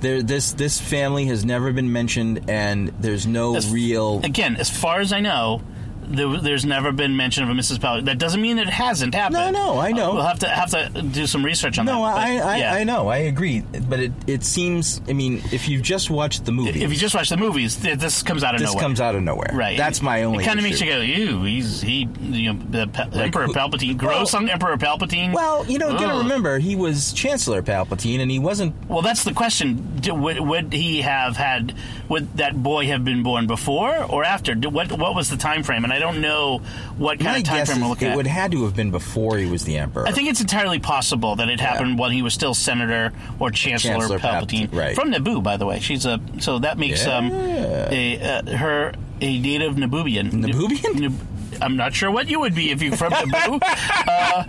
There, 0.00 0.22
this 0.22 0.52
this 0.52 0.78
family 0.78 1.26
has 1.26 1.44
never 1.44 1.72
been 1.72 1.90
mentioned, 1.92 2.42
and 2.50 2.92
there's 3.00 3.26
no 3.26 3.56
As- 3.56 3.70
real. 3.70 4.20
Again, 4.22 4.56
as 4.56 4.68
far 4.68 5.00
as 5.00 5.12
I 5.12 5.20
know, 5.20 5.62
there, 6.08 6.40
there's 6.40 6.64
never 6.64 6.92
been 6.92 7.16
mention 7.16 7.44
of 7.44 7.50
a 7.50 7.52
Mrs. 7.52 7.78
Palpatine. 7.78 8.04
That 8.06 8.18
doesn't 8.18 8.40
mean 8.40 8.58
it 8.58 8.68
hasn't 8.68 9.14
happened. 9.14 9.34
No, 9.52 9.74
no, 9.74 9.78
I 9.80 9.92
know. 9.92 10.14
We'll 10.14 10.22
have 10.22 10.38
to 10.40 10.48
have 10.48 10.70
to 10.70 11.02
do 11.02 11.26
some 11.26 11.44
research 11.44 11.78
on 11.78 11.86
No, 11.86 11.92
that. 11.92 11.98
No, 11.98 12.04
I, 12.44 12.54
I, 12.54 12.56
yeah. 12.58 12.74
I 12.74 12.84
know, 12.84 13.08
I 13.08 13.18
agree, 13.18 13.60
but 13.60 14.00
it, 14.00 14.12
it 14.26 14.44
seems. 14.44 15.00
I 15.08 15.12
mean, 15.12 15.42
if 15.52 15.68
you've 15.68 15.82
just 15.82 16.10
watched 16.10 16.44
the 16.44 16.52
movie, 16.52 16.82
If 16.82 16.90
you 16.90 16.96
just 16.96 17.14
watch 17.14 17.28
the 17.28 17.36
movies, 17.36 17.76
th- 17.76 17.98
this 17.98 18.22
comes 18.22 18.42
out 18.44 18.54
of 18.54 18.60
this 18.60 18.68
nowhere. 18.70 18.74
This 18.80 18.82
comes 18.82 19.00
out 19.00 19.14
of 19.14 19.22
nowhere. 19.22 19.50
Right. 19.52 19.76
That's 19.76 20.02
my 20.02 20.22
only. 20.24 20.44
It 20.44 20.46
kind 20.46 20.58
of 20.58 20.64
makes 20.64 20.80
you 20.80 20.86
go, 20.90 21.00
"Ew, 21.00 21.42
he's 21.44 21.80
he, 21.80 22.08
you 22.20 22.52
know, 22.52 22.60
the 22.70 22.86
pa- 22.88 23.08
Emperor 23.12 23.48
Palpatine, 23.48 23.96
gross 23.96 24.32
Well- 24.32 24.42
on 24.42 24.48
Emperor 24.48 24.76
Palpatine." 24.76 25.32
Well, 25.32 25.66
you 25.66 25.78
know, 25.78 25.92
gotta 25.98 26.18
remember 26.18 26.58
he 26.58 26.76
was 26.76 27.12
Chancellor 27.12 27.62
Palpatine, 27.62 28.20
and 28.20 28.30
he 28.30 28.38
wasn't. 28.38 28.74
Well, 28.88 29.02
that's 29.02 29.24
the 29.24 29.32
question. 29.32 30.00
Would, 30.06 30.40
would 30.40 30.72
he 30.72 31.02
have 31.02 31.36
had? 31.36 31.74
Would 32.08 32.36
that 32.36 32.62
boy 32.62 32.86
have 32.86 33.04
been 33.04 33.22
born 33.22 33.46
before 33.46 34.04
or 34.04 34.24
after? 34.24 34.54
What 34.54 34.92
What 34.92 35.14
was 35.14 35.30
the 35.30 35.36
time 35.36 35.62
frame? 35.62 35.84
And 35.84 35.92
I 35.92 35.95
don't 35.98 36.20
know 36.20 36.58
what 36.98 37.18
kind 37.18 37.32
My 37.32 37.38
of 37.38 37.44
time 37.44 37.66
frame 37.66 37.80
we're 37.80 37.88
looking 37.88 38.08
at. 38.08 38.10
it 38.10 38.12
at. 38.12 38.16
would 38.16 38.26
had 38.26 38.52
to 38.52 38.64
have 38.64 38.74
been 38.76 38.90
before 38.90 39.36
he 39.38 39.46
was 39.46 39.64
the 39.64 39.78
emperor. 39.78 40.06
I 40.06 40.12
think 40.12 40.28
it's 40.28 40.40
entirely 40.40 40.78
possible 40.78 41.36
that 41.36 41.48
it 41.48 41.60
happened 41.60 41.98
while 41.98 42.10
he 42.10 42.22
was 42.22 42.34
still 42.34 42.54
Senator 42.54 43.12
or 43.38 43.50
Chancellor, 43.50 43.92
Chancellor 43.94 44.18
Palpatine. 44.18 44.68
Palpatine, 44.70 44.74
right. 44.74 44.94
From 44.94 45.12
Naboo, 45.12 45.42
by 45.42 45.56
the 45.56 45.66
way. 45.66 45.80
She's 45.80 46.06
a 46.06 46.20
so 46.40 46.58
that 46.60 46.78
makes 46.78 47.06
um 47.06 47.30
a 47.32 48.20
uh, 48.20 48.56
her 48.56 48.92
a 49.20 49.38
native 49.40 49.74
Nabubian. 49.76 50.30
Nabubian? 50.30 51.00
Nab- 51.00 51.26
I'm 51.62 51.76
not 51.76 51.94
sure 51.94 52.10
what 52.10 52.28
you 52.28 52.40
would 52.40 52.54
be 52.54 52.70
if 52.70 52.82
you're 52.82 52.96
from 52.96 53.12
Naboo. 53.12 53.58
uh, 53.62 54.44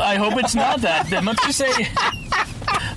I 0.00 0.16
hope 0.16 0.34
it's 0.36 0.54
not 0.56 0.80
that. 0.80 1.08
Then 1.08 1.24
let's 1.24 1.44
just 1.46 1.58
say, 1.58 1.70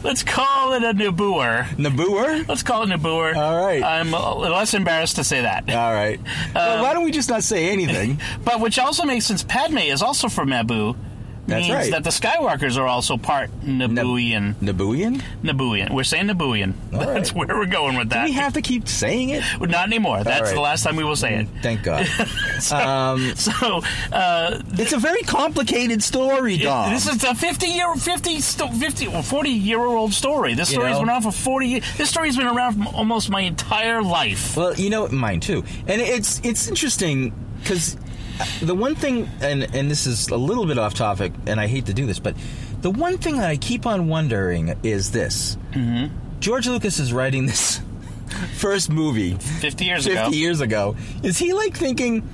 let's 0.04 0.24
call 0.24 0.74
it 0.74 0.84
a 0.84 0.94
Nabooer. 0.94 1.66
Nabooer? 1.78 2.48
Let's 2.48 2.64
call 2.64 2.84
it 2.84 2.88
Nabooer. 2.88 3.36
All 3.36 3.64
right. 3.66 3.84
I'm 3.84 4.12
less 4.12 4.74
embarrassed 4.74 5.18
to 5.18 5.24
say 5.24 5.42
that. 5.42 5.70
All 5.70 5.94
right. 5.94 6.20
Uh, 6.20 6.54
well, 6.56 6.84
why 6.84 6.94
don't 6.94 7.04
we 7.04 7.12
just 7.12 7.30
not 7.30 7.44
say 7.44 7.70
anything? 7.70 8.20
But 8.44 8.60
which 8.60 8.80
also 8.80 9.04
makes 9.06 9.26
sense. 9.26 9.44
Padme 9.44 9.78
is 9.78 10.02
also 10.02 10.28
from 10.28 10.50
Naboo. 10.50 10.96
That's 11.48 11.68
means 11.68 11.74
right. 11.76 11.92
that 11.92 12.04
the 12.04 12.10
Skywalkers 12.12 12.78
are 12.78 12.86
also 12.88 13.18
part 13.18 13.50
Nabooian. 13.62 14.54
Nabooian? 14.56 15.22
Nabooian. 15.44 15.90
We're 15.92 16.04
saying 16.04 16.28
Nabooian. 16.28 16.74
All 16.94 17.00
That's 17.14 17.34
where 17.34 17.48
we're 17.48 17.66
going 17.66 17.98
with 17.98 18.10
Do 18.10 18.16
that. 18.16 18.26
we 18.26 18.34
have 18.34 18.54
to 18.54 18.62
keep 18.62 18.88
saying 18.88 19.30
it? 19.30 19.44
Not 19.60 19.88
anymore. 19.88 20.24
That's 20.24 20.42
right. 20.50 20.54
the 20.54 20.62
last 20.62 20.84
time 20.84 20.96
we 20.96 21.04
will 21.04 21.16
say 21.16 21.36
it. 21.36 21.48
Thank 21.62 21.84
God. 21.84 22.08
um, 22.72 23.36
So 23.36 23.82
uh, 24.12 24.62
it's 24.74 24.94
a 24.94 25.00
very 25.00 25.22
complicated 25.24 26.04
story, 26.04 26.58
Dom. 26.58 26.92
this 26.94 27.08
is 27.08 27.24
a 27.24 27.34
50 27.34 27.68
year, 27.68 27.94
50, 27.96 28.40
sto- 28.40 28.68
50 28.68 29.08
or 29.08 29.24
40 29.24 29.50
year 29.50 29.80
old 29.80 30.14
story. 30.14 30.54
This 30.54 30.70
You 30.72 30.76
story's 30.78 30.94
know? 30.94 31.00
been 31.02 31.10
around 31.10 31.22
for 31.24 31.32
40 31.32 31.68
years. 31.68 31.98
This 31.98 32.10
story's 32.10 32.38
been 32.38 32.48
around 32.48 32.84
for 32.84 32.96
almost 32.96 33.30
my 33.30 33.42
entire 33.42 34.02
life. 34.04 34.56
Well, 34.56 34.76
you 34.76 34.90
know, 34.90 35.08
mine 35.08 35.40
too. 35.40 35.64
And 35.88 36.02
it's 36.02 36.40
it's 36.44 36.68
interesting 36.68 37.34
because 37.62 37.98
the 38.62 38.76
one 38.76 38.96
thing, 38.96 39.30
and 39.42 39.64
and 39.76 39.90
this 39.90 40.08
is 40.08 40.30
a 40.30 40.38
little 40.38 40.66
bit 40.66 40.78
off 40.78 40.94
topic, 40.94 41.34
and 41.48 41.60
I 41.60 41.68
hate 41.68 41.88
to 41.88 41.94
do 41.94 42.06
this, 42.06 42.20
but 42.20 42.36
the 42.82 42.92
one 42.92 43.18
thing 43.18 43.38
that 43.38 43.50
I 43.50 43.58
keep 43.58 43.86
on 43.86 44.08
wondering 44.08 44.78
is 44.84 45.12
this: 45.12 45.58
mm-hmm. 45.72 46.40
George 46.40 46.68
Lucas 46.68 47.00
is 47.00 47.14
writing 47.14 47.46
this 47.46 47.82
first 48.56 48.90
movie 48.90 49.34
50 49.36 49.86
years 49.86 50.06
50 50.06 50.20
ago. 50.20 50.30
years 50.30 50.62
ago. 50.62 50.96
Is 51.24 51.38
he 51.38 51.54
like 51.54 51.76
thinking? 51.76 52.28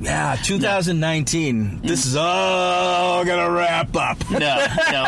Yeah, 0.00 0.36
2019. 0.42 1.82
This 1.82 2.04
is 2.04 2.16
all 2.16 3.24
gonna 3.24 3.50
wrap 3.50 3.94
up. 3.96 4.30
No, 4.30 4.66
no. 4.90 5.06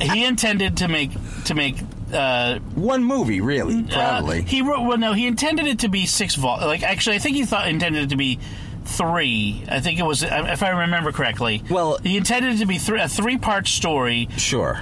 he 0.00 0.24
intended 0.24 0.78
to 0.78 0.88
make 0.88 1.10
to 1.44 1.54
make 1.54 1.76
uh, 2.12 2.58
One 2.74 3.04
movie, 3.04 3.40
really, 3.40 3.82
probably. 3.82 4.40
Uh, 4.40 4.42
he 4.42 4.62
wrote 4.62 4.82
well. 4.82 4.98
No, 4.98 5.12
he 5.12 5.26
intended 5.26 5.66
it 5.66 5.80
to 5.80 5.88
be 5.88 6.06
six 6.06 6.34
vol. 6.34 6.58
Like 6.58 6.82
actually, 6.82 7.16
I 7.16 7.18
think 7.18 7.36
he 7.36 7.44
thought 7.44 7.68
intended 7.68 8.04
it 8.04 8.10
to 8.10 8.16
be 8.16 8.38
three. 8.88 9.64
I 9.68 9.80
think 9.80 9.98
it 9.98 10.04
was, 10.04 10.22
if 10.22 10.62
I 10.62 10.70
remember 10.70 11.12
correctly. 11.12 11.62
Well- 11.70 11.98
he 12.02 12.16
intended 12.16 12.54
it 12.54 12.58
to 12.58 12.66
be 12.66 12.78
three, 12.78 13.00
a 13.00 13.08
three-part 13.08 13.68
story 13.68 14.28
sure. 14.36 14.80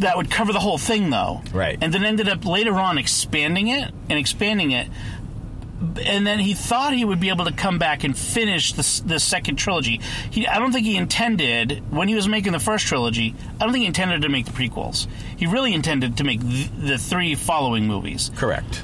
that 0.00 0.16
would 0.16 0.30
cover 0.30 0.52
the 0.52 0.60
whole 0.60 0.78
thing, 0.78 1.10
though. 1.10 1.42
Right. 1.52 1.78
And 1.80 1.92
then 1.92 2.04
ended 2.04 2.28
up 2.28 2.44
later 2.44 2.74
on 2.74 2.98
expanding 2.98 3.68
it 3.68 3.92
and 4.08 4.18
expanding 4.18 4.70
it. 4.72 4.88
And 6.04 6.26
then 6.26 6.40
he 6.40 6.54
thought 6.54 6.92
he 6.92 7.04
would 7.04 7.20
be 7.20 7.28
able 7.28 7.44
to 7.44 7.52
come 7.52 7.78
back 7.78 8.02
and 8.02 8.16
finish 8.18 8.72
the, 8.72 9.02
the 9.06 9.20
second 9.20 9.56
trilogy. 9.56 10.00
He, 10.30 10.44
I 10.46 10.58
don't 10.58 10.72
think 10.72 10.84
he 10.84 10.96
intended 10.96 11.84
when 11.92 12.08
he 12.08 12.16
was 12.16 12.26
making 12.26 12.50
the 12.50 12.58
first 12.58 12.86
trilogy. 12.86 13.34
I 13.60 13.64
don't 13.64 13.72
think 13.72 13.82
he 13.82 13.86
intended 13.86 14.22
to 14.22 14.28
make 14.28 14.46
the 14.46 14.50
prequels. 14.50 15.06
He 15.36 15.46
really 15.46 15.74
intended 15.74 16.16
to 16.16 16.24
make 16.24 16.40
th- 16.40 16.68
the 16.76 16.98
three 16.98 17.36
following 17.36 17.86
movies. 17.86 18.32
Correct. 18.34 18.82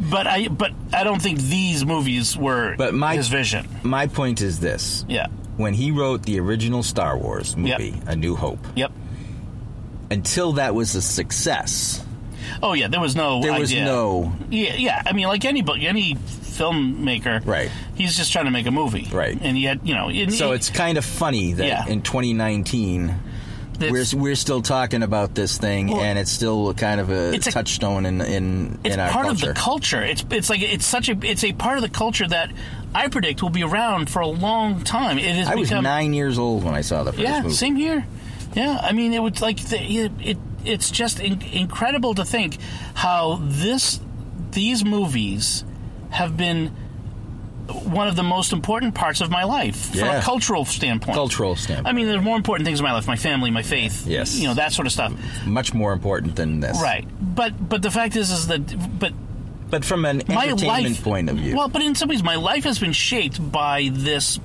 But 0.00 0.26
I, 0.26 0.48
but 0.48 0.72
I 0.92 1.04
don't 1.04 1.20
think 1.20 1.38
these 1.40 1.84
movies 1.84 2.36
were 2.36 2.74
But 2.76 2.94
my 2.94 3.16
his 3.16 3.28
vision. 3.28 3.68
My 3.82 4.06
point 4.06 4.40
is 4.40 4.58
this: 4.60 5.04
Yeah. 5.08 5.26
when 5.58 5.74
he 5.74 5.90
wrote 5.90 6.22
the 6.22 6.40
original 6.40 6.82
Star 6.82 7.18
Wars 7.18 7.56
movie, 7.56 8.00
A 8.06 8.16
New 8.16 8.34
Hope, 8.34 8.66
Yep. 8.76 8.92
until 10.10 10.52
that 10.54 10.74
was 10.74 10.94
a 10.94 11.02
success, 11.02 12.04
Oh 12.62 12.72
yeah. 12.72 12.88
There 12.88 13.00
was 13.00 13.14
no. 13.14 13.40
there 13.42 13.58
was 13.58 13.72
no 13.74 14.32
Yeah, 14.48 14.74
yeah. 14.74 15.02
I 15.06 15.12
mean, 15.12 15.26
like 15.28 15.44
any 15.44 15.60
any 15.86 16.14
filmmaker, 16.14 17.44
Right. 17.46 17.70
He's 17.94 18.16
just 18.16 18.32
trying 18.32 18.46
to 18.46 18.50
make 18.50 18.66
a 18.66 18.70
movie, 18.70 19.08
Right. 19.12 19.38
And 19.40 19.58
yet, 19.58 19.86
you 19.86 19.94
know, 19.94 20.08
and 20.08 20.32
So 20.32 20.52
it's 20.52 20.70
kind 20.70 20.98
of 20.98 21.04
funny 21.04 21.52
that 21.54 21.66
Yeah. 21.66 21.86
in 21.86 22.02
2019 22.02 23.14
we're 23.80 24.04
we're 24.14 24.34
still 24.36 24.62
talking 24.62 25.02
about 25.02 25.34
this 25.34 25.58
thing, 25.58 25.88
Well, 25.88 26.00
and 26.00 26.18
it's 26.18 26.30
still 26.30 26.72
kind 26.74 27.00
of 27.00 27.10
a, 27.10 27.34
a- 27.34 27.38
touchstone 27.38 28.06
in 28.06 28.20
in, 28.20 28.78
it's 28.84 28.94
in 28.94 29.00
our 29.00 29.10
part 29.10 29.26
culture. 29.26 29.50
of 29.50 29.54
the 29.56 29.60
culture. 29.60 30.02
It's 30.02 30.24
it's 30.30 30.50
like 30.50 30.62
it's 30.62 30.86
such 30.86 31.08
a 31.08 31.18
it's 31.22 31.44
a 31.44 31.52
part 31.52 31.76
of 31.78 31.82
the 31.82 31.88
culture 31.90 32.26
that 32.28 32.52
I 32.94 33.08
predict 33.08 33.42
will 33.42 33.50
be 33.50 33.62
around 33.62 34.10
for 34.10 34.20
a 34.20 34.26
long 34.28 34.82
time. 34.82 35.18
It 35.18 35.36
is. 35.36 35.48
I 35.48 35.54
was 35.54 35.70
nine 35.70 36.12
years 36.12 36.38
old 36.38 36.64
when 36.64 36.74
I 36.74 36.80
saw 36.82 37.02
the 37.04 37.12
first 37.12 37.22
yeah, 37.22 37.42
movie. 37.42 37.54
same 37.54 37.76
here. 37.76 38.06
Yeah, 38.54 38.78
I 38.82 38.92
mean, 38.92 39.12
it 39.12 39.20
was 39.22 39.40
like 39.40 39.58
the, 39.68 39.80
it, 39.80 40.12
it. 40.20 40.38
It's 40.64 40.90
just 40.90 41.20
in, 41.20 41.40
incredible 41.42 42.14
to 42.14 42.24
think 42.24 42.58
how 42.94 43.38
this 43.42 43.98
these 44.50 44.84
movies 44.84 45.64
have 46.10 46.36
been 46.36 46.74
one 47.72 48.08
of 48.08 48.16
the 48.16 48.22
most 48.22 48.52
important 48.52 48.94
parts 48.94 49.20
of 49.20 49.30
my 49.30 49.44
life 49.44 49.94
from 49.94 50.08
a 50.08 50.20
cultural 50.20 50.64
standpoint. 50.64 51.14
Cultural 51.16 51.56
standpoint. 51.56 51.88
I 51.88 51.92
mean, 51.92 52.06
there's 52.06 52.22
more 52.22 52.36
important 52.36 52.66
things 52.66 52.80
in 52.80 52.84
my 52.84 52.92
life: 52.92 53.06
my 53.06 53.16
family, 53.16 53.50
my 53.50 53.62
faith. 53.62 54.06
Yes. 54.06 54.38
you 54.38 54.48
know 54.48 54.54
that 54.54 54.72
sort 54.72 54.86
of 54.86 54.92
stuff. 54.92 55.12
Much 55.46 55.72
more 55.74 55.92
important 55.92 56.36
than 56.36 56.60
this, 56.60 56.80
Right, 56.80 57.06
but 57.20 57.52
but 57.68 57.82
the 57.82 57.90
fact 57.90 58.16
is, 58.16 58.30
is 58.30 58.46
that 58.48 58.98
but 58.98 59.12
But 59.70 59.84
from 59.84 60.04
an 60.04 60.22
my 60.28 60.46
entertainment 60.48 60.96
life 60.96 61.04
point 61.04 61.30
of 61.30 61.36
view, 61.36 61.54
Well, 61.56 61.68
but 61.68 61.82
in 61.82 61.94
some 61.94 62.08
ways, 62.08 62.22
my 62.22 62.36
life 62.36 62.64
has 62.64 62.78
been 62.78 62.92
shaped 62.92 63.38
by 63.52 63.90
this 63.92 64.38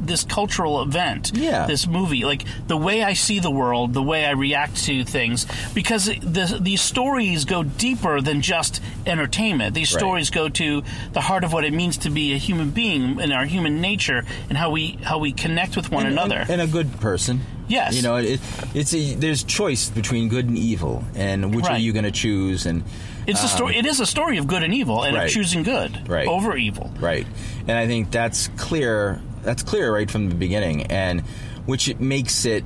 this 0.00 0.24
cultural 0.24 0.82
event. 0.82 1.32
Yeah. 1.34 1.66
This 1.66 1.86
movie, 1.86 2.24
like 2.24 2.44
the 2.66 2.76
way 2.76 3.02
I 3.02 3.14
see 3.14 3.40
the 3.40 3.50
world, 3.50 3.94
the 3.94 4.02
way 4.02 4.24
I 4.24 4.30
react 4.32 4.76
to 4.84 5.04
things, 5.04 5.46
because 5.74 6.06
the, 6.06 6.58
these 6.60 6.80
stories 6.80 7.44
go 7.44 7.62
deeper 7.62 8.20
than 8.20 8.40
just 8.42 8.80
entertainment. 9.06 9.74
These 9.74 9.92
Right. 9.94 10.00
stories 10.00 10.30
go 10.30 10.48
to 10.48 10.82
the 11.12 11.20
heart 11.20 11.44
of 11.44 11.52
what 11.52 11.64
it 11.64 11.72
means 11.72 11.98
to 11.98 12.10
be 12.10 12.32
a 12.32 12.36
human 12.38 12.70
being 12.70 13.20
and 13.20 13.32
our 13.32 13.44
human 13.46 13.80
nature 13.80 14.24
and 14.48 14.56
how 14.58 14.70
we 14.70 14.98
how 15.02 15.18
we 15.18 15.32
connect 15.32 15.76
with 15.76 15.90
one 15.90 16.04
and, 16.06 16.12
another. 16.12 16.36
and, 16.40 16.50
and 16.50 16.62
a 16.62 16.66
good 16.66 17.00
person. 17.00 17.40
Yes. 17.68 17.94
you 17.94 18.00
know, 18.02 18.16
it, 18.16 18.40
it's 18.74 18.94
a, 18.94 19.14
there's 19.14 19.44
choice 19.44 19.90
between 19.90 20.28
good 20.30 20.46
and 20.48 20.56
evil, 20.56 21.04
and 21.14 21.54
which 21.54 21.66
are 21.66 21.76
you 21.76 21.92
going 21.92 22.06
to 22.06 22.10
choose? 22.10 22.64
And 22.64 22.82
it's 23.26 23.44
a 23.44 23.48
story. 23.48 23.76
It 23.76 23.84
is 23.84 24.00
a 24.00 24.06
story 24.06 24.38
of 24.38 24.46
good 24.46 24.62
and 24.62 24.72
evil, 24.72 25.02
and 25.02 25.14
um, 25.14 25.18
Right. 25.20 25.26
of 25.26 25.30
choosing 25.34 25.64
good 25.64 26.08
Right. 26.08 26.26
over 26.26 26.56
evil. 26.56 26.90
Right, 26.98 27.26
and 27.66 27.72
I 27.76 27.86
think 27.86 28.10
that's 28.10 28.48
clear. 28.56 29.20
That's 29.42 29.62
clear 29.62 29.92
right 29.94 30.10
from 30.10 30.28
the 30.28 30.34
beginning, 30.34 30.82
and 30.84 31.22
which 31.66 31.88
it 31.88 32.00
makes 32.00 32.44
it, 32.44 32.64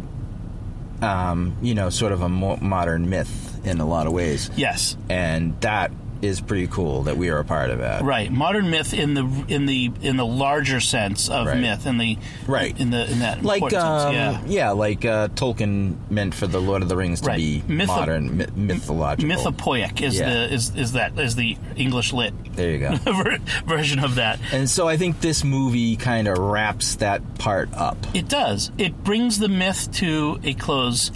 um, 1.00 1.56
you 1.62 1.74
know, 1.74 1.90
sort 1.90 2.12
of 2.12 2.22
a 2.22 2.28
mo- 2.28 2.58
modern 2.61 3.08
myth 3.11 3.61
in 3.64 3.80
a 3.80 3.87
lot 3.87 4.06
of 4.06 4.12
ways, 4.12 4.50
Yes. 4.56 4.96
and 5.08 5.61
that 5.61 5.90
is 6.22 6.40
pretty 6.40 6.68
cool 6.68 7.02
that 7.02 7.16
we 7.16 7.28
are 7.30 7.38
a 7.40 7.44
part 7.44 7.68
of 7.70 7.80
that. 7.80 8.02
Right, 8.04 8.30
modern 8.30 8.70
myth 8.70 8.94
in 8.94 9.14
the 9.14 9.28
in 9.48 9.66
the 9.66 9.90
in 10.02 10.16
the 10.16 10.24
larger 10.24 10.78
sense 10.80 11.28
of 11.28 11.48
Right. 11.48 11.58
myth, 11.58 11.85
in 11.87 11.98
the 11.98 12.16
Right. 12.46 12.78
in 12.80 12.90
the 12.90 13.11
in 13.11 13.18
that 13.18 13.42
Like, 13.42 13.62
um, 13.74 14.14
sense, 14.14 14.48
yeah. 14.48 14.70
like 14.70 15.04
uh, 15.04 15.28
Tolkien 15.28 15.96
meant 16.11 16.32
for 16.35 16.46
the 16.46 16.61
Lord 16.61 16.82
of 16.82 16.88
the 16.88 16.96
Rings 16.96 17.20
to 17.22 17.26
Right. 17.28 17.37
be 17.38 17.62
Mytho- 17.68 17.87
modern, 17.88 18.37
myth- 18.37 18.56
mythological. 18.56 19.28
yeah. 19.28 19.37
Mythopoeic 19.37 20.00
is 20.00 20.16
Yeah. 20.18 20.30
the 20.30 20.54
is 20.54 20.72
is 20.76 20.92
that 20.92 21.18
is 21.18 21.35
the 21.35 21.56
English 21.76 22.12
lit 22.12 22.32
There 22.54 22.70
you 22.70 22.78
go. 22.78 22.96
version 23.66 23.98
of 23.98 24.14
that. 24.14 24.38
and 24.52 24.70
so 24.70 24.87
I 24.87 24.96
think 24.96 25.20
this 25.20 25.42
movie 25.42 25.96
kind 25.96 26.28
of 26.28 26.38
wraps 26.38 26.94
that 26.96 27.38
part 27.38 27.68
up. 27.74 27.96
It 28.14 28.28
does. 28.28 28.70
It 28.78 29.02
brings 29.02 29.38
the 29.40 29.48
myth 29.48 29.90
to 29.94 30.38
a 30.44 30.54
close. 30.54 31.11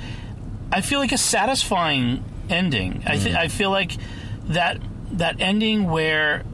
I 0.72 0.80
feel 0.80 0.98
like 0.98 1.12
a 1.12 1.18
satisfying 1.18 2.24
ending. 2.50 3.02
I 3.06 3.16
Mm. 3.16 3.22
th- 3.22 3.36
I 3.36 3.48
feel 3.48 3.70
like 3.70 3.92
that 4.48 4.78
that 5.12 5.36
ending 5.40 5.88
where 5.90 6.44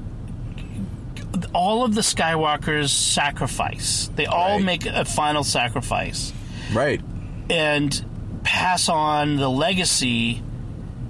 all 1.55 1.85
of 1.85 1.95
the 1.95 2.01
Skywalkers 2.01 2.91
sacrifice. 2.91 4.11
They 4.15 4.27
all 4.27 4.57
Right. 4.57 4.65
make 4.65 4.87
a 4.87 5.05
final 5.05 5.45
sacrifice. 5.45 6.33
Right. 6.73 7.01
and 7.51 8.05
pass 8.45 8.89
on 8.89 9.37
the 9.37 9.49
legacy 9.51 10.43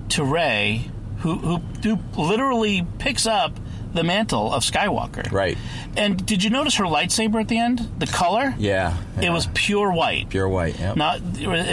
to 0.09 0.25
Rey, 0.25 0.89
who, 1.19 1.37
who 1.39 1.57
who 1.83 1.99
literally 2.21 2.85
picks 2.99 3.27
up 3.27 3.53
the 3.95 4.03
mantle 4.05 4.53
of 4.53 4.63
Skywalker. 4.63 5.31
Right. 5.31 5.59
And 5.97 6.25
did 6.25 6.43
you 6.43 6.51
notice 6.51 6.77
her 6.77 6.85
lightsaber 6.85 7.41
at 7.41 7.49
the 7.49 7.59
end? 7.59 7.81
The 7.99 8.07
color? 8.07 8.55
Yeah. 8.59 8.97
It 9.21 9.31
was 9.31 9.47
pure 9.55 9.93
white. 9.93 10.31
pure 10.31 10.49
white. 10.49 10.79
Yep. 10.79 10.97
Not 10.97 11.21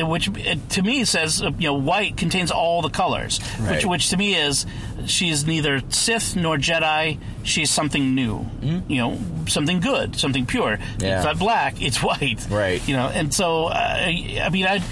which 0.08 0.30
to 0.70 0.82
me 0.82 1.06
says 1.06 1.42
you 1.42 1.68
know 1.68 1.76
white 1.76 2.18
contains 2.18 2.52
all 2.52 2.82
the 2.82 2.90
colors, 2.90 3.40
Right. 3.60 3.76
which 3.76 3.86
which 3.86 4.10
to 4.10 4.18
me 4.18 4.36
is 4.36 4.66
she's 5.06 5.46
neither 5.48 5.82
Sith 5.90 6.36
nor 6.36 6.58
Jedi. 6.58 7.18
She's 7.44 7.72
something 7.72 8.14
new, 8.14 8.46
you 8.62 8.98
know, 8.98 9.18
something 9.48 9.80
good, 9.80 10.16
something 10.18 10.46
pure. 10.46 10.78
Mm-hmm. 10.78 11.02
Yeah. 11.04 11.16
It's 11.18 11.26
not 11.26 11.40
black; 11.40 11.82
it's 11.82 12.04
white. 12.04 12.46
Right. 12.50 12.86
You 12.88 12.96
know, 12.98 13.08
and 13.08 13.34
so 13.34 13.66
uh, 13.68 13.74
I 13.74 14.50
mean, 14.52 14.66
I, 14.68 14.84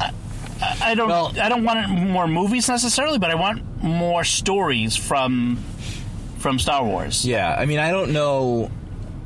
I, 0.00 0.12
I 0.80 0.94
don't, 0.94 1.08
Well- 1.08 1.32
I 1.40 1.48
don't 1.48 1.64
want 1.64 1.88
more 1.90 2.26
movies 2.28 2.68
necessarily, 2.68 3.18
but 3.18 3.30
I 3.30 3.34
want 3.34 3.82
more 3.82 4.24
stories 4.24 4.96
from 4.96 5.62
from 6.48 6.58
Star 6.58 6.82
Wars. 6.84 7.26
Yeah, 7.26 7.54
I 7.54 7.66
mean, 7.66 7.78
I 7.78 7.90
don't 7.90 8.12
know 8.12 8.70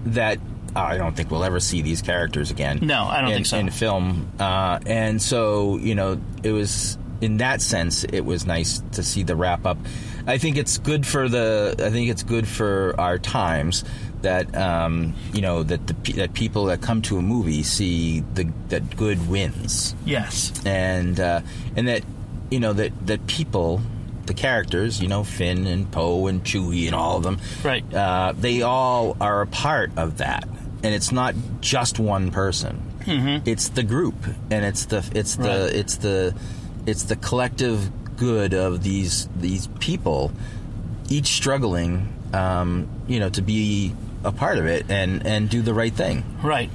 that. 0.06 0.38
I 0.74 0.96
don't 0.96 1.14
think 1.14 1.30
we'll 1.30 1.44
ever 1.44 1.60
see 1.60 1.82
these 1.82 2.02
characters 2.02 2.50
again. 2.50 2.78
No, 2.82 3.04
I 3.04 3.20
don't 3.20 3.30
in, 3.30 3.34
think 3.36 3.46
so. 3.46 3.58
in 3.58 3.70
film. 3.70 4.32
Uh, 4.40 4.78
and 4.86 5.20
so, 5.20 5.76
you 5.76 5.94
know, 5.94 6.18
it 6.42 6.50
was 6.52 6.96
in 7.20 7.36
that 7.36 7.60
sense, 7.60 8.04
it 8.04 8.22
was 8.22 8.46
nice 8.46 8.82
to 8.92 9.02
see 9.02 9.22
the 9.22 9.36
wrap 9.36 9.66
up. 9.66 9.76
I 10.26 10.38
think 10.38 10.56
it's 10.56 10.78
good 10.78 11.06
for 11.06 11.28
the. 11.28 11.74
I 11.78 11.90
think 11.90 12.10
it's 12.10 12.22
good 12.22 12.48
for 12.48 12.94
our 12.98 13.18
times 13.18 13.84
that 14.22 14.54
um, 14.56 15.14
you 15.32 15.42
know 15.42 15.62
that 15.62 15.86
the 15.86 16.12
that 16.14 16.32
people 16.34 16.64
that 16.66 16.80
come 16.80 17.02
to 17.02 17.18
a 17.18 17.22
movie 17.22 17.62
see 17.64 18.20
the 18.34 18.50
that 18.68 18.96
good 18.96 19.28
wins, 19.28 19.94
Yes. 20.06 20.52
and 20.64 21.18
uh, 21.20 21.40
and 21.76 21.86
that 21.88 22.02
you 22.50 22.60
know 22.60 22.72
that 22.72 22.92
that 23.06 23.26
people, 23.26 23.80
the 24.34 24.40
characters, 24.40 25.00
you 25.00 25.08
know 25.08 25.24
Finn 25.24 25.66
and 25.66 25.90
Poe 25.90 26.26
and 26.26 26.42
Chewie 26.44 26.86
and 26.86 26.94
all 26.94 27.16
of 27.16 27.22
them, 27.22 27.38
Right. 27.62 27.84
Uh, 27.92 28.32
they 28.38 28.62
all 28.62 29.16
are 29.20 29.42
a 29.42 29.46
part 29.46 29.92
of 29.96 30.18
that, 30.18 30.48
and 30.82 30.94
it's 30.94 31.12
not 31.12 31.34
just 31.60 31.98
one 31.98 32.30
person. 32.30 32.80
Mm-hmm. 33.04 33.48
It's 33.48 33.68
the 33.70 33.82
group, 33.82 34.14
and 34.50 34.64
it's 34.64 34.86
the 34.86 35.04
it's 35.14 35.36
the 35.36 35.42
Right. 35.66 35.74
it's 35.74 35.96
the 35.96 36.34
it's 36.86 37.04
the 37.04 37.16
collective 37.16 37.90
good 38.16 38.54
of 38.54 38.82
these 38.82 39.28
these 39.36 39.66
people, 39.80 40.32
each 41.10 41.26
struggling, 41.28 42.08
um, 42.32 42.88
you 43.08 43.18
know, 43.20 43.28
to 43.30 43.42
be 43.42 43.94
a 44.24 44.32
part 44.32 44.58
of 44.58 44.66
it 44.66 44.86
and 44.88 45.26
and 45.26 45.48
do 45.50 45.62
the 45.62 45.74
right 45.74 45.92
thing. 45.92 46.24
Right. 46.42 46.70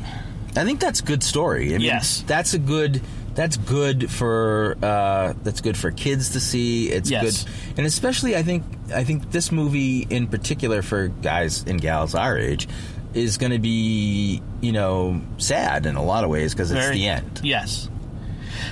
I 0.56 0.64
think 0.66 0.80
that's 0.80 1.02
good 1.02 1.24
story. 1.24 1.68
I 1.70 1.78
mean, 1.78 1.82
Yes. 1.82 2.24
that's 2.28 2.54
a 2.54 2.60
good. 2.60 3.02
That's 3.38 3.56
good 3.56 4.10
for 4.12 4.76
uh, 4.82 5.34
that's 5.44 5.62
good 5.62 5.78
for 5.78 5.92
kids 5.92 6.32
to 6.32 6.40
see. 6.40 6.90
It's 6.90 7.10
Yes. 7.12 7.44
good, 7.44 7.52
and 7.78 7.86
especially 7.86 8.36
I 8.36 8.42
think 8.42 8.64
I 8.94 9.04
think 9.04 9.30
this 9.32 9.52
movie 9.52 10.08
in 10.10 10.26
particular 10.28 10.82
for 10.82 11.08
guys 11.10 11.64
and 11.68 11.80
gals 11.80 12.16
our 12.16 12.36
age 12.36 12.68
is 13.14 13.38
going 13.38 13.52
to 13.52 13.60
be 13.60 14.42
you 14.60 14.72
know 14.72 15.22
sad 15.38 15.86
in 15.86 15.96
a 15.96 16.04
lot 16.04 16.24
of 16.24 16.32
ways 16.32 16.54
because 16.56 16.72
it's 16.72 16.82
Very- 16.86 16.98
the 16.98 17.08
end. 17.10 17.42
Yes. 17.44 17.90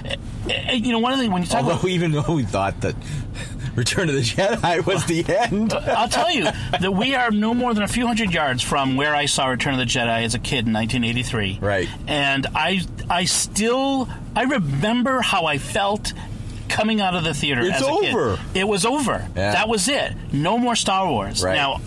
Eh, 0.03 0.15
eh, 0.49 0.71
You 0.73 0.93
know, 0.93 0.99
one 0.99 1.13
of 1.13 1.19
the 1.19 1.29
when 1.29 1.43
you 1.43 1.47
talk 1.47 1.61
Although 1.63 1.75
about 1.75 1.87
even 1.97 2.11
though 2.11 2.33
we 2.33 2.41
thought 2.43 2.81
that 2.81 2.95
Return 3.75 4.09
of 4.09 4.15
the 4.15 4.21
Jedi 4.21 4.85
was 4.85 5.05
the 5.05 5.25
end, 5.27 5.73
I'll 5.73 6.07
tell 6.07 6.31
you 6.31 6.43
that 6.45 6.93
we 6.93 7.15
are 7.15 7.31
no 7.31 7.53
more 7.53 7.73
than 7.73 7.83
a 7.83 7.87
few 7.87 8.07
hundred 8.07 8.33
yards 8.33 8.61
from 8.61 8.95
where 8.95 9.13
I 9.15 9.25
saw 9.25 9.47
Return 9.47 9.73
of 9.73 9.79
the 9.79 9.85
Jedi 9.85 10.23
as 10.23 10.33
a 10.35 10.39
kid 10.39 10.65
in 10.67 10.73
1983. 10.73 11.59
Right. 11.61 11.89
And 12.07 12.47
I, 12.55 12.81
I 13.09 13.25
still, 13.25 14.07
I 14.35 14.43
remember 14.43 15.21
how 15.21 15.45
I 15.45 15.57
felt 15.57 16.13
coming 16.69 17.01
out 17.01 17.15
of 17.15 17.23
the 17.23 17.33
theater. 17.33 17.61
It's 17.61 17.75
as 17.75 17.81
a 17.81 17.85
kid. 18.01 18.15
over. 18.15 18.39
It 18.53 18.67
was 18.67 18.85
over. 18.85 19.27
Yeah. 19.35 19.51
That 19.53 19.69
was 19.69 19.87
it. 19.87 20.13
No 20.31 20.57
more 20.57 20.75
Star 20.75 21.09
Wars. 21.09 21.43
Right. 21.43 21.55
Now, 21.55 21.79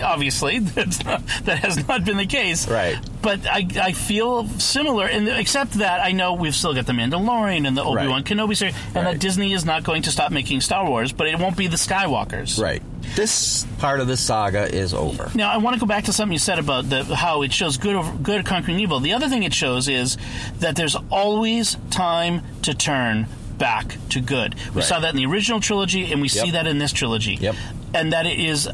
obviously, 0.00 0.58
that's 0.60 1.04
not, 1.04 1.26
that 1.44 1.58
has 1.60 1.86
not 1.88 2.04
been 2.04 2.16
the 2.16 2.26
case. 2.26 2.68
Right. 2.68 2.98
But 3.22 3.46
I, 3.46 3.66
I 3.80 3.92
feel 3.92 4.46
similar, 4.48 5.06
and 5.06 5.28
except 5.28 5.72
that 5.74 6.00
I 6.00 6.12
know 6.12 6.34
we've 6.34 6.54
still 6.54 6.74
got 6.74 6.86
the 6.86 6.92
Mandalorian 6.92 7.66
and 7.66 7.76
the 7.76 7.82
Obi 7.82 8.06
Wan 8.06 8.08
Right. 8.08 8.24
Kenobi 8.24 8.56
series, 8.56 8.74
and 8.86 8.96
Right. 8.96 9.04
that 9.12 9.18
Disney 9.20 9.52
is 9.52 9.64
not 9.64 9.84
going 9.84 10.02
to 10.02 10.10
stop 10.10 10.32
making 10.32 10.60
Star 10.62 10.88
Wars, 10.88 11.12
but 11.12 11.26
it 11.26 11.38
won't 11.38 11.56
be 11.56 11.66
the 11.66 11.76
Skywalkers. 11.76 12.60
right? 12.60 12.82
This 13.16 13.66
part 13.78 14.00
of 14.00 14.06
the 14.06 14.16
saga 14.16 14.72
is 14.74 14.94
over. 14.94 15.30
Now, 15.34 15.50
I 15.50 15.56
want 15.58 15.74
to 15.74 15.80
go 15.80 15.86
back 15.86 16.04
to 16.04 16.12
something 16.12 16.32
you 16.32 16.38
said 16.38 16.58
about 16.58 16.88
the, 16.88 17.04
how 17.04 17.42
it 17.42 17.52
shows 17.52 17.76
good 17.76 17.96
over, 17.96 18.12
good 18.18 18.46
conquering 18.46 18.78
evil. 18.78 19.00
The 19.00 19.12
other 19.14 19.28
thing 19.28 19.42
it 19.42 19.52
shows 19.54 19.88
is 19.88 20.16
that 20.60 20.76
there's 20.76 20.96
always 21.10 21.76
time 21.90 22.42
to 22.62 22.72
turn 22.74 23.26
back 23.58 23.96
to 24.10 24.20
good. 24.20 24.54
We 24.70 24.76
Right. 24.76 24.84
saw 24.84 25.00
that 25.00 25.10
in 25.10 25.16
the 25.16 25.26
original 25.26 25.60
trilogy, 25.60 26.10
and 26.12 26.22
we 26.22 26.28
see 26.28 26.52
that 26.52 26.66
in 26.66 26.78
this 26.78 26.92
trilogy. 26.92 27.34
Yep. 27.40 27.56
And 27.94 28.12
that 28.12 28.26
it 28.26 28.38
is 28.38 28.68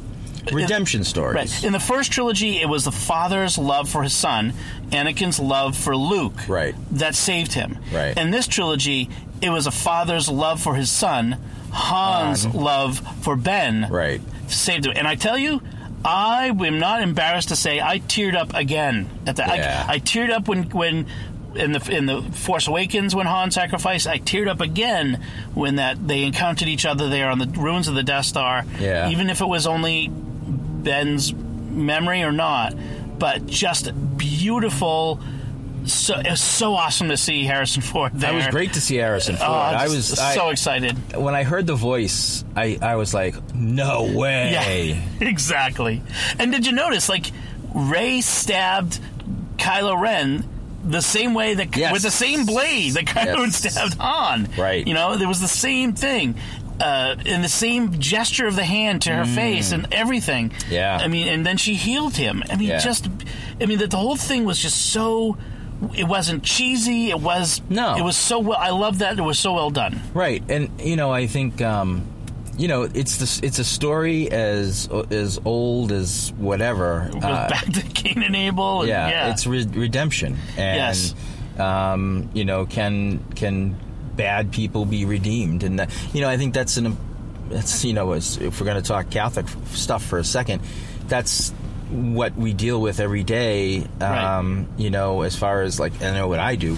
Redemption 0.53 1.05
stories. 1.05 1.35
Right. 1.35 1.65
In 1.65 1.73
the 1.73 1.81
first 1.81 2.13
trilogy, 2.13 2.61
it 2.61 2.69
was 2.69 2.85
the 2.85 2.93
father's 2.93 3.59
love 3.59 3.89
for 3.89 4.03
his 4.03 4.13
son, 4.15 4.53
Anakin's 4.91 5.41
love 5.41 5.77
for 5.77 5.97
Luke, 5.97 6.49
Right. 6.49 6.75
that 6.93 7.15
saved 7.15 7.53
him. 7.53 7.79
Right. 7.93 8.17
In 8.17 8.31
this 8.31 8.47
trilogy, 8.47 9.09
it 9.43 9.51
was 9.51 9.67
a 9.67 9.71
father's 9.71 10.29
love 10.29 10.61
for 10.63 10.75
his 10.75 10.91
son, 10.91 11.37
Han's 11.73 12.45
Han. 12.45 12.53
love 12.53 13.01
for 13.23 13.37
Ben, 13.37 13.87
Right. 13.91 14.21
saved 14.49 14.87
him. 14.87 14.93
And 14.97 15.07
I 15.09 15.15
tell 15.17 15.37
you, 15.39 15.61
I 16.05 16.47
am 16.47 16.79
not 16.79 17.03
embarrassed 17.03 17.49
to 17.49 17.57
say 17.57 17.81
I 17.81 17.99
teared 17.99 18.37
up 18.37 18.55
again 18.55 19.09
at 19.27 19.37
that. 19.37 19.57
Yeah. 19.59 19.85
I, 19.89 19.95
I 19.95 19.99
teared 19.99 20.31
up 20.31 20.47
when 20.49 20.65
when 20.71 21.07
in 21.57 21.73
the 21.73 21.91
in 21.91 22.07
the 22.07 22.21
Force 22.23 22.69
Awakens 22.69 23.15
when 23.15 23.27
Han 23.27 23.51
sacrificed. 23.51 24.07
I 24.07 24.19
teared 24.19 24.47
up 24.47 24.61
again 24.61 25.23
when 25.55 25.77
that 25.77 26.07
they 26.07 26.23
encountered 26.25 26.69
each 26.69 26.85
other 26.87 27.09
there 27.09 27.31
on 27.31 27.39
the 27.39 27.47
ruins 27.47 27.89
of 27.89 27.95
the 27.95 28.03
Death 28.05 28.27
Star. 28.27 28.65
Yeah. 28.79 29.09
Even 29.09 29.31
if 29.31 29.41
it 29.41 29.49
was 29.49 29.67
only 29.67 30.11
Ben's 30.83 31.33
memory 31.35 32.23
or 32.23 32.33
not, 32.33 32.75
but 33.19 33.47
just 33.47 33.91
beautiful. 34.17 35.21
So 35.85 36.19
it 36.19 36.29
was 36.31 36.41
so 36.41 36.75
awesome 36.75 37.11
to 37.11 37.17
see 37.17 37.45
Harrison 37.45 37.81
Ford 37.81 38.12
there. 38.15 38.33
That 38.33 38.37
was 38.37 38.47
great 38.49 38.73
to 38.73 38.81
see 38.81 38.97
Harrison 38.97 39.37
oh, 39.37 39.39
Ford. 39.39 39.51
Oh, 39.51 39.55
I'm 39.55 39.77
I 39.77 39.89
was 39.89 40.07
so 40.19 40.49
I- 40.49 40.51
excited. 40.51 41.17
when 41.17 41.35
I 41.37 41.45
heard 41.45 41.67
the 41.67 41.77
voice. 41.77 42.45
I, 42.57 42.79
I 42.83 42.97
was 42.97 43.15
like, 43.15 43.55
no 43.55 44.11
way. 44.12 44.51
Yeah, 44.53 45.01
exactly. 45.29 46.03
And 46.41 46.51
did 46.51 46.67
you 46.67 46.73
notice, 46.73 47.09
like, 47.09 47.27
Rey 47.73 48.21
stabbed 48.21 48.99
Kylo 49.59 50.01
Ren 50.01 50.45
the 50.85 51.03
same 51.03 51.35
way 51.35 51.55
that 51.55 51.77
Yes. 51.77 51.93
with 51.93 52.03
the 52.03 52.11
same 52.11 52.47
blade 52.47 52.95
that 52.95 53.05
Kylo 53.05 53.35
Ren 53.37 53.45
Yes. 53.45 53.57
stabbed 53.75 53.95
Han. 54.01 54.49
Right. 54.59 54.85
You 54.87 54.95
know, 54.95 55.17
there 55.17 55.29
was 55.29 55.41
the 55.41 55.47
same 55.49 55.93
thing. 55.93 56.35
Uh, 56.81 57.17
and 57.25 57.43
the 57.43 57.49
same 57.49 57.99
gesture 57.99 58.47
of 58.47 58.55
the 58.55 58.65
hand 58.65 59.03
to 59.03 59.11
her 59.11 59.25
face 59.25 59.73
and 59.73 59.87
everything. 59.93 60.51
Mm. 60.51 60.71
Yeah. 60.71 60.99
I 61.01 61.09
mean, 61.09 61.27
and 61.29 61.45
then 61.47 61.57
she 61.57 61.75
healed 61.75 62.17
him. 62.17 62.43
I 62.51 62.57
mean, 62.57 62.69
Yeah. 62.69 62.79
just, 62.81 63.09
I 63.61 63.65
mean, 63.67 63.79
that 63.79 63.91
the 63.91 63.97
whole 63.97 64.17
thing 64.17 64.45
was 64.45 64.59
just 64.59 64.93
so. 64.93 65.39
It 65.95 66.05
wasn't 66.05 66.43
cheesy. 66.43 67.11
It 67.11 67.21
was. 67.21 67.61
No. 67.69 67.97
It 67.97 68.03
was 68.03 68.17
so 68.17 68.39
well. 68.39 68.59
I 68.59 68.71
love 68.71 68.99
that. 69.01 69.19
It 69.19 69.23
was 69.23 69.39
so 69.39 69.53
well 69.55 69.71
done. 69.71 70.01
Right, 70.15 70.43
and 70.49 70.71
you 70.81 70.97
know, 70.97 71.12
I 71.12 71.27
think 71.27 71.61
um, 71.61 72.07
you 72.57 72.67
know 72.69 72.83
it's 72.83 73.17
this. 73.19 73.41
It's 73.41 73.59
a 73.59 73.65
story 73.65 74.31
as 74.31 74.89
as 75.11 75.39
old 75.45 75.93
as 75.93 76.33
whatever. 76.39 77.11
Uh, 77.15 77.49
back 77.51 77.65
to 77.67 77.83
Cain 77.83 78.23
and 78.23 78.35
Abel. 78.35 78.81
And, 78.81 78.89
yeah, 78.89 79.09
yeah. 79.09 79.31
it's 79.33 79.47
re- 79.47 79.67
redemption, 79.67 80.39
and 80.57 80.77
Yes. 80.77 81.15
um, 81.59 82.31
you 82.33 82.47
know, 82.47 82.65
can 82.65 83.23
can 83.35 83.77
bad 84.17 84.53
people 84.53 84.85
be 84.85 85.05
redeemed? 85.05 85.63
And 85.63 85.79
that, 85.79 85.91
you 86.13 86.21
know, 86.21 86.29
I 86.29 86.37
think 86.37 86.55
that's 86.55 86.77
an 86.77 86.97
that's 87.49 87.85
you 87.85 87.93
know, 87.93 88.13
if 88.13 88.61
we're 88.61 88.67
going 88.67 88.83
to 88.83 88.87
talk 88.87 89.11
Catholic 89.11 89.47
stuff 89.73 90.05
for 90.05 90.19
a 90.19 90.25
second, 90.25 90.63
that's 91.07 91.51
what 91.91 92.35
we 92.35 92.53
deal 92.53 92.81
with 92.81 92.99
every 92.99 93.23
day. 93.23 93.87
Right. 94.01 94.39
Um, 94.39 94.69
You 94.77 94.91
know, 94.91 95.23
as 95.23 95.37
far 95.37 95.63
as 95.63 95.79
like 95.79 96.01
I 96.03 96.13
know 96.13 96.29
what 96.29 96.41
I 96.41 96.57
do. 96.57 96.77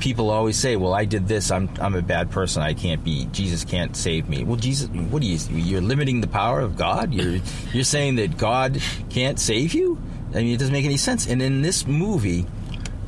People 0.00 0.30
always 0.30 0.56
say, 0.56 0.76
"Well, 0.76 0.94
I 0.94 1.06
did 1.06 1.26
this. 1.26 1.50
I'm 1.50 1.68
I'm 1.80 1.96
a 1.96 2.02
bad 2.02 2.30
person. 2.30 2.62
I 2.62 2.72
can't 2.72 3.02
be. 3.02 3.26
Jesus 3.32 3.64
can't 3.64 3.96
save 3.96 4.28
me." 4.28 4.44
Well, 4.44 4.54
Jesus, 4.54 4.88
what 5.10 5.22
do 5.22 5.26
you? 5.26 5.38
You're 5.50 5.80
limiting 5.80 6.20
the 6.20 6.28
power 6.28 6.60
of 6.60 6.76
God. 6.76 7.12
You're 7.12 7.40
you're 7.72 7.82
saying 7.82 8.14
that 8.16 8.36
God 8.36 8.80
can't 9.10 9.40
save 9.40 9.74
you. 9.74 9.98
I 10.30 10.36
mean, 10.36 10.54
it 10.54 10.58
doesn't 10.58 10.72
make 10.72 10.84
any 10.84 10.98
sense. 10.98 11.26
And 11.26 11.42
in 11.42 11.62
this 11.62 11.84
movie, 11.84 12.46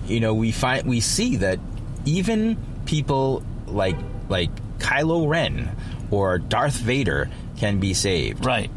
you 0.09 0.19
know, 0.19 0.35
we 0.35 0.51
find 0.51 0.85
we 0.85 0.99
see 0.99 1.37
that 1.37 1.61
even 2.07 2.57
people 2.87 3.45
like 3.72 3.96
like 4.28 4.50
Kylo 4.78 5.28
Ren 5.28 5.74
or 6.11 6.38
Darth 6.38 6.76
Vader 6.76 7.28
can 7.59 7.78
be 7.80 7.94
saved. 7.94 8.44
right. 8.46 8.70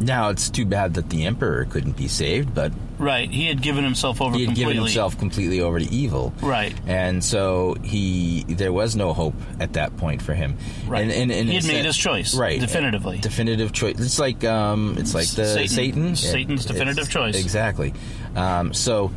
Now 0.00 0.30
it's 0.30 0.50
too 0.50 0.64
bad 0.66 0.94
that 0.94 1.10
the 1.10 1.26
Emperor 1.26 1.64
couldn't 1.66 1.96
be 1.96 2.08
saved, 2.08 2.54
but 2.54 2.72
Right. 2.98 3.28
He 3.30 3.46
had 3.46 3.62
given 3.62 3.82
himself 3.84 4.20
over 4.20 4.34
he 4.36 4.42
had 4.42 4.48
completely. 4.50 4.74
given 4.74 4.84
himself 4.86 5.18
completely 5.18 5.60
over 5.60 5.78
to 5.80 5.92
evil. 5.92 6.32
Right. 6.40 6.72
And 6.86 7.22
so 7.24 7.74
he 7.82 8.44
there 8.48 8.72
was 8.72 8.94
no 8.96 9.12
hope 9.12 9.34
at 9.60 9.72
that 9.74 9.96
point 9.96 10.22
for 10.22 10.34
him. 10.34 10.56
Right. 10.86 11.02
And, 11.02 11.10
and, 11.12 11.30
and 11.32 11.48
He 11.48 11.54
had 11.56 11.64
made 11.66 11.84
his 11.84 11.96
choice, 11.96 12.34
Right. 12.34 12.60
definitively. 12.60 13.18
Definitive 13.18 13.72
choice. 13.72 13.96
It's 13.98 14.18
like 14.20 14.44
um 14.44 14.96
it's 14.98 15.14
like 15.14 15.26
the 15.28 15.46
Satan. 15.46 15.68
Satan. 15.68 16.16
Satan's 16.16 16.64
It- 16.64 16.68
definitive 16.68 17.08
choice. 17.10 17.36
Exactly. 17.40 17.92
Um, 18.36 18.72
so, 18.72 19.10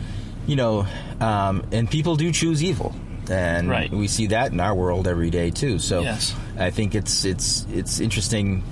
you 0.48 0.56
know, 0.56 0.86
um, 1.20 1.64
and 1.72 1.90
people 1.90 2.16
do 2.16 2.32
choose 2.32 2.64
evil. 2.64 2.94
And 3.30 3.70
Right. 3.70 3.92
we 3.92 4.08
see 4.08 4.28
that 4.28 4.52
in 4.52 4.60
our 4.60 4.76
world 4.76 5.08
every 5.08 5.30
day 5.30 5.50
too. 5.52 5.80
So 5.80 6.02
Yes. 6.02 6.34
I 6.58 6.70
think 6.72 6.96
it's 6.96 7.26
it's 7.26 7.66
it's 7.74 8.00
interesting 8.00 8.64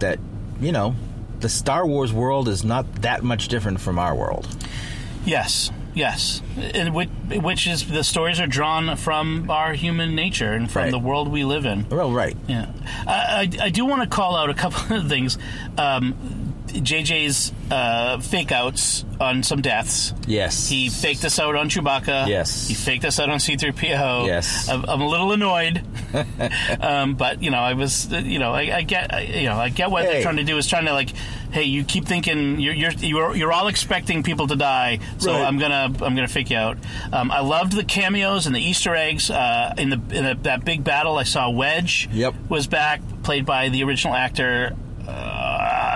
that, 0.00 0.18
you 0.60 0.72
know, 0.72 0.94
the 1.40 1.48
Star 1.48 1.86
Wars 1.86 2.12
world 2.12 2.48
is 2.48 2.62
not 2.64 3.02
that 3.02 3.22
much 3.22 3.48
different 3.48 3.80
from 3.80 3.98
our 3.98 4.14
world. 4.14 4.46
Yes. 5.24 5.70
Yes. 5.94 6.40
And 6.56 6.94
which, 6.94 7.10
which 7.30 7.66
is 7.66 7.86
the 7.86 8.02
stories 8.02 8.40
are 8.40 8.46
drawn 8.46 8.96
from 8.96 9.50
our 9.50 9.74
human 9.74 10.14
nature 10.14 10.54
and 10.54 10.70
from 10.70 10.84
Right. 10.84 10.90
the 10.90 10.98
world 10.98 11.28
we 11.28 11.44
live 11.44 11.66
in. 11.66 11.86
Well, 11.90 12.10
right. 12.10 12.34
Yeah, 12.48 12.66
I, 13.06 13.48
I, 13.60 13.64
I 13.66 13.68
do 13.68 13.84
want 13.84 14.00
to 14.00 14.08
call 14.08 14.34
out 14.34 14.48
a 14.48 14.54
couple 14.54 14.96
of 14.96 15.06
things. 15.08 15.36
Um, 15.76 16.14
JJ's 16.72 17.52
uh, 17.70 18.18
fake 18.20 18.52
outs 18.52 19.04
on 19.20 19.42
some 19.42 19.60
deaths. 19.62 20.12
Yes. 20.26 20.68
He 20.68 20.88
faked 20.88 21.24
us 21.24 21.38
out 21.38 21.54
on 21.54 21.68
Chewbacca. 21.68 22.26
Yes. 22.26 22.66
He 22.68 22.74
faked 22.74 23.04
us 23.04 23.20
out 23.20 23.28
on 23.30 23.38
C-3PO. 23.40 24.26
Yes. 24.26 24.68
I'm, 24.68 24.84
I'm 24.86 25.00
a 25.00 25.06
little 25.08 25.32
annoyed, 25.32 25.82
um, 26.80 27.14
but 27.14 27.42
you 27.42 27.50
know, 27.50 27.58
I 27.58 27.74
was, 27.74 28.12
uh, 28.12 28.16
you 28.18 28.38
know, 28.38 28.52
I, 28.52 28.76
I 28.78 28.82
get, 28.82 29.12
I, 29.14 29.20
you 29.22 29.44
know, 29.46 29.56
I 29.56 29.68
get 29.68 29.90
what 29.90 30.04
they're 30.04 30.22
trying 30.22 30.36
to 30.36 30.44
do 30.44 30.56
is 30.58 30.66
trying 30.66 30.86
to 30.86 30.92
like, 30.92 31.10
hey, 31.50 31.64
you 31.64 31.84
keep 31.84 32.04
thinking 32.06 32.58
you're 32.60 32.74
you're 32.74 32.92
you're, 32.92 33.36
you're 33.36 33.52
all 33.52 33.68
expecting 33.68 34.22
people 34.22 34.46
to 34.48 34.56
die, 34.56 34.98
so 35.18 35.32
Right. 35.32 35.46
I'm 35.46 35.58
gonna 35.58 35.84
I'm 36.04 36.14
gonna 36.14 36.28
fake 36.28 36.50
you 36.50 36.56
out. 36.56 36.78
Um, 37.12 37.30
I 37.30 37.40
loved 37.40 37.72
the 37.72 37.84
cameos 37.84 38.46
and 38.46 38.54
the 38.54 38.60
Easter 38.60 38.94
eggs 38.94 39.30
uh, 39.30 39.74
in 39.78 39.90
the 39.90 40.00
in 40.16 40.24
the, 40.24 40.38
that 40.42 40.64
big 40.64 40.82
battle. 40.84 41.16
I 41.16 41.24
saw 41.24 41.48
Wedge 41.50 42.08
Yep. 42.12 42.34
was 42.48 42.66
back, 42.66 43.00
played 43.22 43.46
by 43.46 43.68
the 43.68 43.82
original 43.84 44.14
actor. 44.14 44.76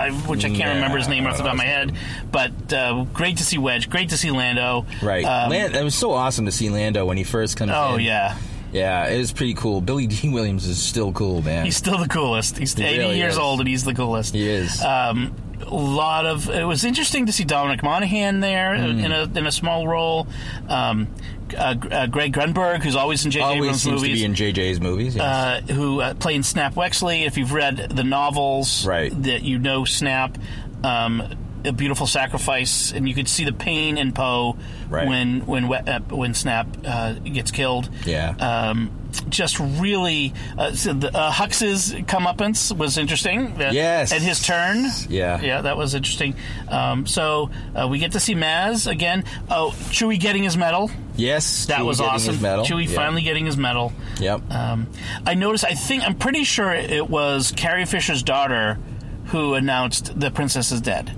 I, 0.07 0.11
which 0.27 0.43
I 0.45 0.47
can't 0.49 0.59
Yeah, 0.59 0.73
remember 0.75 0.97
his 0.97 1.07
name 1.07 1.25
off 1.27 1.37
the 1.37 1.43
top 1.43 1.51
of 1.53 1.57
my 1.57 1.65
head. 1.65 1.93
But 2.31 2.73
uh, 2.73 3.05
great 3.13 3.37
to 3.37 3.43
see 3.43 3.57
Wedge. 3.57 3.89
Great 3.89 4.09
to 4.09 4.17
see 4.17 4.31
Lando. 4.31 4.85
Right. 5.01 5.23
Um, 5.25 5.49
Lan- 5.49 5.75
it 5.75 5.83
was 5.83 5.95
so 5.95 6.11
awesome 6.11 6.45
to 6.45 6.51
see 6.51 6.69
Lando 6.69 7.05
when 7.05 7.17
he 7.17 7.23
first 7.23 7.57
comes 7.57 7.69
in. 7.69 7.75
oh 7.75 7.97
yeah, 7.97 8.37
Yeah, 8.71 9.07
it 9.07 9.17
was 9.17 9.31
pretty 9.31 9.53
cool. 9.53 9.81
Billy 9.81 10.07
Dee 10.07 10.29
Williams 10.29 10.65
is 10.65 10.81
still 10.81 11.11
cool, 11.13 11.41
man. 11.41 11.65
he's 11.65 11.77
still 11.77 11.97
the 11.97 12.07
coolest. 12.07 12.57
He's 12.57 12.77
80 12.79 12.97
really 12.99 13.17
years 13.17 13.33
is. 13.33 13.39
old 13.39 13.59
and 13.59 13.67
he's 13.69 13.83
the 13.83 13.93
coolest. 13.93 14.33
he 14.33 14.47
is. 14.47 14.81
Um, 14.83 15.33
a 15.59 15.73
lot 15.73 16.25
of 16.25 16.49
it 16.49 16.63
was 16.65 16.83
interesting 16.85 17.25
to 17.25 17.33
see 17.33 17.43
Dominic 17.43 17.81
Monaghan 17.83 18.39
there 18.41 18.75
Mm. 18.75 19.03
in 19.03 19.11
a 19.11 19.23
in 19.39 19.47
a 19.47 19.51
small 19.51 19.87
role. 19.87 20.27
Um, 20.69 21.07
uh, 21.55 21.75
uh, 21.91 22.07
Greg 22.07 22.33
Grunberg, 22.33 22.81
who's 22.83 22.95
always 22.95 23.23
in 23.25 23.31
J.J. 23.31 23.43
Always 23.43 23.57
Abrams 23.59 23.81
seems 23.83 24.01
movies, 24.01 24.21
to 24.21 24.27
be 24.29 24.45
in 24.47 24.53
JJ's 24.55 24.79
movies. 24.81 25.15
Yes. 25.15 25.23
uh, 25.69 25.73
who 25.73 26.01
uh, 26.01 26.13
playing 26.15 26.43
Snap 26.43 26.73
Wexley. 26.75 27.25
If 27.25 27.37
you've 27.37 27.53
read 27.53 27.77
the 27.77 28.03
novels, 28.03 28.85
Right. 28.85 29.11
that 29.23 29.43
you 29.43 29.59
know 29.59 29.85
Snap. 29.85 30.37
Um, 30.83 31.23
a 31.65 31.71
beautiful 31.73 32.05
sacrifice, 32.07 32.93
and 32.93 33.09
you 33.09 33.15
could 33.15 33.27
see 33.27 33.43
the 33.43 33.51
pain 33.51 33.97
in 33.97 34.13
Poe 34.13 34.55
Right. 34.89 35.07
when 35.07 35.45
when 35.47 35.65
uh, 35.65 35.99
when 36.01 36.33
Snap 36.33 36.67
uh, 36.85 37.13
gets 37.13 37.51
killed. 37.51 37.89
Yeah. 38.05 38.29
Um, 38.39 39.06
just 39.29 39.59
really, 39.59 40.33
uh, 40.57 40.71
so 40.71 40.93
the, 40.93 41.15
uh, 41.15 41.31
Hux's 41.31 41.93
comeuppance 41.93 42.75
was 42.75 42.97
interesting. 42.97 43.47
Uh, 43.61 43.71
Yes. 43.73 44.11
At 44.11 44.21
his 44.21 44.41
turn. 44.41 44.85
Yeah. 45.09 45.39
Yeah, 45.41 45.61
that 45.61 45.77
was 45.77 45.93
interesting. 45.95 46.35
Um, 46.69 47.05
so 47.05 47.49
uh, 47.75 47.87
we 47.89 47.99
get 47.99 48.13
to 48.13 48.19
see 48.19 48.35
Maz 48.35 48.89
again. 48.89 49.23
Oh, 49.49 49.73
Chewie 49.89 50.19
getting 50.19 50.43
his 50.43 50.57
medal. 50.57 50.89
yes, 51.15 51.65
That 51.67 51.79
Chewie 51.79 51.85
was 51.85 52.01
awesome. 52.01 52.35
Chewie 52.37 52.89
finally 52.89 53.21
getting 53.21 53.45
his 53.45 53.57
medal. 53.57 53.93
Yep. 54.19 54.51
Um, 54.51 54.87
I 55.25 55.33
noticed. 55.33 55.65
I 55.65 55.73
think 55.73 56.03
I'm 56.03 56.15
pretty 56.15 56.43
sure 56.43 56.73
it 56.73 57.09
was 57.09 57.51
Carrie 57.55 57.85
Fisher's 57.85 58.23
daughter 58.23 58.77
who 59.25 59.53
announced 59.55 60.17
the 60.19 60.31
princess 60.31 60.71
is 60.71 60.81
dead. 60.81 61.11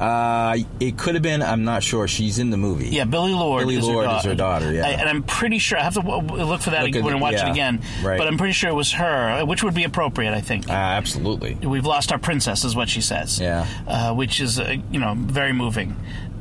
Uh, 0.00 0.56
it 0.80 0.96
could 0.96 1.14
have 1.14 1.22
been. 1.22 1.42
I'm 1.42 1.64
not 1.64 1.82
sure. 1.82 2.08
She's 2.08 2.38
in 2.38 2.48
the 2.48 2.56
movie. 2.56 2.88
Yeah, 2.88 3.04
Billie 3.04 3.34
Lourd. 3.34 3.62
Billy 3.62 3.76
is 3.76 3.86
Lord 3.86 4.08
her 4.08 4.16
is 4.16 4.24
her 4.24 4.34
daughter, 4.34 4.72
yeah. 4.72 4.86
I, 4.86 4.90
and 4.92 5.08
I'm 5.08 5.22
pretty 5.22 5.58
sure 5.58 5.76
I 5.78 5.82
have 5.82 5.92
to 5.94 6.00
w- 6.00 6.42
look 6.44 6.62
for 6.62 6.70
that 6.70 6.84
Look 6.84 6.96
I 6.96 7.06
it, 7.14 7.20
watch 7.20 7.34
yeah. 7.34 7.48
it 7.48 7.50
again. 7.50 7.82
Right. 8.02 8.16
But 8.16 8.26
I'm 8.26 8.38
pretty 8.38 8.54
sure 8.54 8.70
it 8.70 8.74
was 8.74 8.92
her, 8.92 9.44
which 9.44 9.62
would 9.62 9.74
be 9.74 9.84
appropriate. 9.84 10.32
I 10.32 10.40
think. 10.40 10.68
Uh, 10.68 10.72
absolutely. 10.72 11.54
We've 11.54 11.84
lost 11.84 12.12
our 12.12 12.18
princess, 12.18 12.64
is 12.64 12.74
what 12.74 12.88
she 12.88 13.02
says. 13.02 13.38
Yeah. 13.38 13.66
Uh, 13.86 14.14
which 14.14 14.40
is, 14.40 14.58
uh, 14.58 14.76
you 14.90 14.98
know, 15.00 15.14
very 15.16 15.52
moving. 15.52 15.94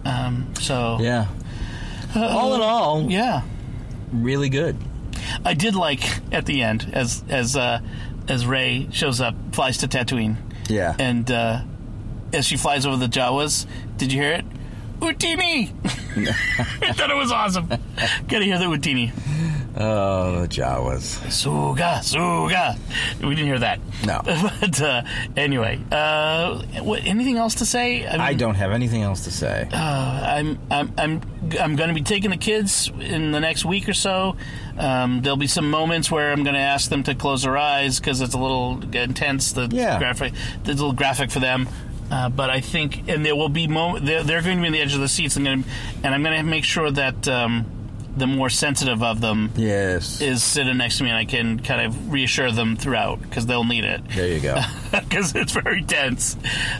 Um, 0.05 0.53
so. 0.55 0.97
Yeah. 1.01 1.27
all 2.15 2.55
in 2.55 2.61
all, 2.61 3.11
Yeah. 3.11 3.41
really 4.13 4.47
good. 4.49 4.77
I 5.43 5.53
did 5.53 5.75
like 5.75 6.01
at 6.31 6.45
the 6.45 6.61
end 6.63 6.89
as 6.93 7.23
as 7.29 7.55
uh, 7.57 7.81
as 8.29 8.45
Rey 8.45 8.87
shows 8.91 9.19
up, 9.21 9.35
flies 9.51 9.79
to 9.79 9.87
Tatooine, 9.87 10.37
Yeah. 10.69 10.95
and 10.97 11.29
uh, 11.29 11.61
as 12.33 12.45
she 12.45 12.57
flies 12.57 12.85
over 12.85 12.97
the 12.97 13.07
Jawas, 13.07 13.65
did 13.97 14.11
you 14.11 14.21
hear 14.21 14.33
it? 14.33 14.45
Utinni! 14.99 15.71
I 16.81 16.91
thought 16.93 17.09
it 17.11 17.15
was 17.15 17.31
awesome. 17.31 17.67
Gotta 18.27 18.43
hear 18.45 18.57
the 18.57 18.65
Utinni. 18.65 19.11
oh, 19.77 20.41
the 20.41 20.47
Jawas. 20.47 21.19
Suga, 21.27 21.99
Suga. 21.99 22.77
We 23.21 23.29
didn't 23.35 23.45
hear 23.45 23.59
that. 23.59 23.79
No. 24.05 24.21
but 24.59 24.81
uh, 24.81 25.03
anyway, 25.37 25.79
uh, 25.91 26.61
what, 26.81 27.05
anything 27.05 27.37
else 27.37 27.55
to 27.55 27.65
say? 27.65 28.01
mean, 28.01 28.19
I 28.19 28.33
don't 28.33 28.55
have 28.55 28.71
anything 28.71 29.03
else 29.03 29.23
to 29.25 29.31
say. 29.31 29.69
I'm 29.71 30.59
I'm 30.69 30.91
I'm 30.97 31.21
I'm 31.59 31.75
going 31.77 31.89
to 31.89 31.93
be 31.95 32.01
taking 32.01 32.31
the 32.31 32.37
kids 32.37 32.91
in 32.99 33.31
the 33.31 33.39
next 33.39 33.63
week 33.63 33.87
or 33.87 33.93
so. 33.93 34.35
Um, 34.77 35.21
there'll 35.21 35.37
be 35.37 35.47
some 35.47 35.69
moments 35.69 36.09
where 36.11 36.31
I'm 36.31 36.43
going 36.43 36.55
to 36.55 36.59
ask 36.61 36.89
them 36.89 37.03
to 37.03 37.15
close 37.15 37.43
their 37.43 37.57
eyes 37.57 37.99
because 37.99 38.19
it's 38.21 38.33
a 38.33 38.39
little 38.39 38.81
intense. 38.93 39.53
The 39.53 39.69
Yeah. 39.71 39.97
graphic, 39.99 40.33
the 40.63 40.71
little 40.71 40.93
graphic 40.93 41.31
for 41.31 41.39
them. 41.39 41.69
Uh, 42.11 42.29
but 42.29 42.49
I 42.49 42.61
think, 42.61 43.07
and 43.07 43.25
there 43.25 43.35
will 43.35 43.49
be 43.49 43.67
moment. 43.67 44.05
They're, 44.05 44.23
they're 44.23 44.41
going 44.41 44.57
to 44.57 44.61
be 44.61 44.67
on 44.67 44.73
the 44.73 44.81
edge 44.81 44.95
of 44.95 44.99
the 44.99 45.07
seats, 45.07 45.35
and, 45.35 45.45
going 45.45 45.63
to, 45.63 45.69
and 46.03 46.15
I'm 46.15 46.23
going 46.23 46.37
to 46.37 46.43
make 46.43 46.63
sure 46.63 46.89
that 46.89 47.27
um, 47.27 47.65
the 48.17 48.27
more 48.27 48.49
sensitive 48.49 49.03
of 49.03 49.21
them 49.21 49.51
yes. 49.55 50.21
is 50.21 50.43
sitting 50.43 50.77
next 50.77 50.97
to 50.97 51.03
me, 51.03 51.09
and 51.09 51.17
I 51.17 51.25
can 51.25 51.59
kind 51.59 51.85
of 51.85 52.11
reassure 52.11 52.51
them 52.51 52.75
throughout 52.75 53.21
because 53.21 53.45
they'll 53.45 53.63
need 53.63 53.83
it 53.83 54.01
there 54.09 54.27
you 54.27 54.39
go. 54.39 54.59
because 54.91 55.35
it's 55.35 55.51
very 55.51 55.83
tense. 55.83 56.35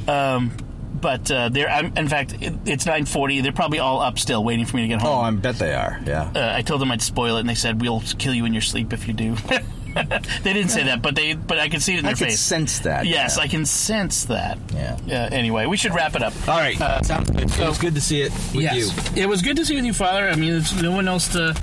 Um, 0.08 0.52
but 1.00 1.32
uh, 1.32 1.50
they're, 1.50 1.70
I'm, 1.70 1.96
in 1.96 2.10
fact, 2.10 2.34
it, 2.42 2.54
it's 2.66 2.86
9:40. 2.86 3.42
They're 3.42 3.52
probably 3.52 3.80
all 3.80 4.02
up 4.02 4.20
still, 4.20 4.44
waiting 4.44 4.66
for 4.66 4.78
me 4.78 4.84
to 4.84 4.88
get 4.90 5.02
home. 5.02 5.18
oh. 5.18 5.22
I 5.22 5.32
bet 5.32 5.56
they 5.56 5.74
are. 5.74 6.00
Yeah. 6.06 6.32
uh, 6.36 6.54
I 6.56 6.62
told 6.62 6.82
them 6.82 6.92
I'd 6.92 7.02
spoil 7.02 7.38
it, 7.38 7.42
and 7.42 7.50
they 7.50 7.56
said 7.56 7.82
we'll 7.82 8.02
kill 8.18 8.34
you 8.34 8.46
in 8.46 8.54
your 8.54 8.62
sleep 8.62 8.92
if 8.92 9.08
you 9.08 9.14
do. 9.14 9.36
they 10.44 10.54
didn't 10.54 10.70
say 10.70 10.84
that, 10.84 11.02
but 11.02 11.16
they, 11.16 11.34
but 11.34 11.60
I 11.60 11.70
could 11.70 11.82
see 11.82 11.96
it 11.96 12.00
in 12.00 12.06
I 12.06 12.10
their 12.10 12.16
could 12.18 12.28
face. 12.28 12.40
sense 12.40 12.80
that. 12.80 13.06
yes, 13.06 13.38
yeah. 13.38 13.44
I 13.44 13.48
can 13.48 13.66
sense 13.66 14.26
that. 14.26 14.58
Yeah. 14.74 14.98
Uh, 15.08 15.14
anyway, 15.36 15.66
we 15.66 15.78
should 15.78 15.94
wrap 15.94 16.16
it 16.16 16.24
up. 16.24 16.34
All 16.48 16.58
right. 16.60 16.78
Sounds 17.06 17.30
good. 17.30 17.44
it 17.52 17.60
was 17.60 17.78
good 17.78 17.96
to 17.96 18.02
see 18.02 18.22
it 18.22 18.32
with 18.32 18.56
yes. 18.56 19.14
you. 19.16 19.24
It 19.24 19.28
was 19.28 19.42
good 19.42 19.58
to 19.58 19.66
see 19.66 19.76
with 19.76 19.86
you, 19.86 19.94
Father. 19.94 20.28
I 20.30 20.36
mean, 20.36 20.52
there's 20.52 20.82
no 20.82 20.92
one 20.92 21.08
else 21.08 21.28
to. 21.30 21.56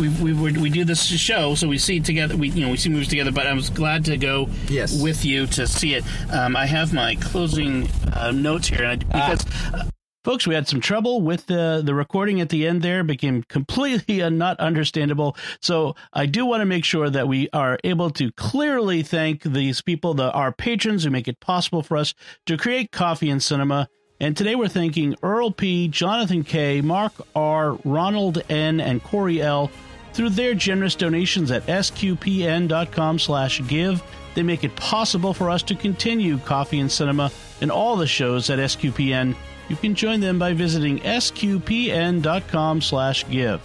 We 0.00 0.08
we 0.10 0.32
we 0.34 0.52
we 0.52 0.70
do 0.70 0.84
this 0.84 1.04
show, 1.04 1.54
so 1.54 1.68
we 1.68 1.78
see 1.78 2.00
together. 2.00 2.36
We 2.36 2.50
you 2.50 2.64
know 2.64 2.70
we 2.70 2.76
see 2.76 2.90
movies 2.90 3.08
together. 3.08 3.32
But 3.32 3.46
I 3.46 3.54
was 3.54 3.70
glad 3.70 4.04
to 4.06 4.16
go 4.16 4.48
Yes. 4.68 5.00
with 5.02 5.24
you 5.24 5.46
to 5.48 5.66
see 5.66 5.94
it. 5.94 6.04
Um, 6.30 6.54
I 6.56 6.66
have 6.66 6.92
my 6.92 7.14
closing 7.16 7.88
uh, 8.12 8.30
notes 8.32 8.68
here, 8.68 8.84
and 8.84 9.04
I, 9.12 9.36
because. 9.36 9.90
Folks, 10.26 10.44
we 10.44 10.56
had 10.56 10.66
some 10.66 10.80
trouble 10.80 11.22
with 11.22 11.46
the 11.46 11.82
the 11.84 11.94
recording 11.94 12.40
at 12.40 12.48
the 12.48 12.66
end. 12.66 12.82
There 12.82 13.04
became 13.04 13.44
completely 13.44 14.28
not 14.30 14.58
understandable. 14.58 15.36
So 15.60 15.94
I 16.12 16.26
do 16.26 16.44
want 16.44 16.62
to 16.62 16.64
make 16.64 16.84
sure 16.84 17.08
that 17.08 17.28
we 17.28 17.48
are 17.52 17.78
able 17.84 18.10
to 18.10 18.32
clearly 18.32 19.04
thank 19.04 19.44
these 19.44 19.82
people, 19.82 20.14
the 20.14 20.32
our 20.32 20.50
patrons 20.50 21.04
who 21.04 21.10
make 21.10 21.28
it 21.28 21.38
possible 21.38 21.80
for 21.80 21.96
us 21.96 22.12
to 22.46 22.56
create 22.56 22.90
coffee 22.90 23.30
and 23.30 23.40
cinema. 23.40 23.88
And 24.18 24.36
today 24.36 24.56
we're 24.56 24.66
thanking 24.66 25.14
Earl 25.22 25.52
P, 25.52 25.86
Jonathan 25.86 26.42
K, 26.42 26.80
Mark 26.80 27.12
R, 27.36 27.78
Ronald 27.84 28.42
N, 28.48 28.80
and 28.80 29.04
Corey 29.04 29.40
L 29.40 29.70
through 30.12 30.30
their 30.30 30.54
generous 30.54 30.96
donations 30.96 31.52
at 31.52 31.64
sqpn.com 31.66 33.20
slash 33.20 33.62
give. 33.68 34.02
They 34.34 34.42
make 34.42 34.64
it 34.64 34.74
possible 34.74 35.32
for 35.32 35.50
us 35.50 35.62
to 35.62 35.76
continue 35.76 36.38
Coffee 36.38 36.80
and 36.80 36.90
Cinema 36.90 37.30
and 37.60 37.70
all 37.70 37.94
the 37.94 38.08
shows 38.08 38.50
at 38.50 38.58
SQPN. 38.58 39.36
You 39.68 39.76
can 39.76 39.94
join 39.94 40.20
them 40.20 40.38
by 40.38 40.52
visiting 40.52 40.98
sqpn.com 41.00 42.80
slash 42.80 43.28
give. 43.28 43.60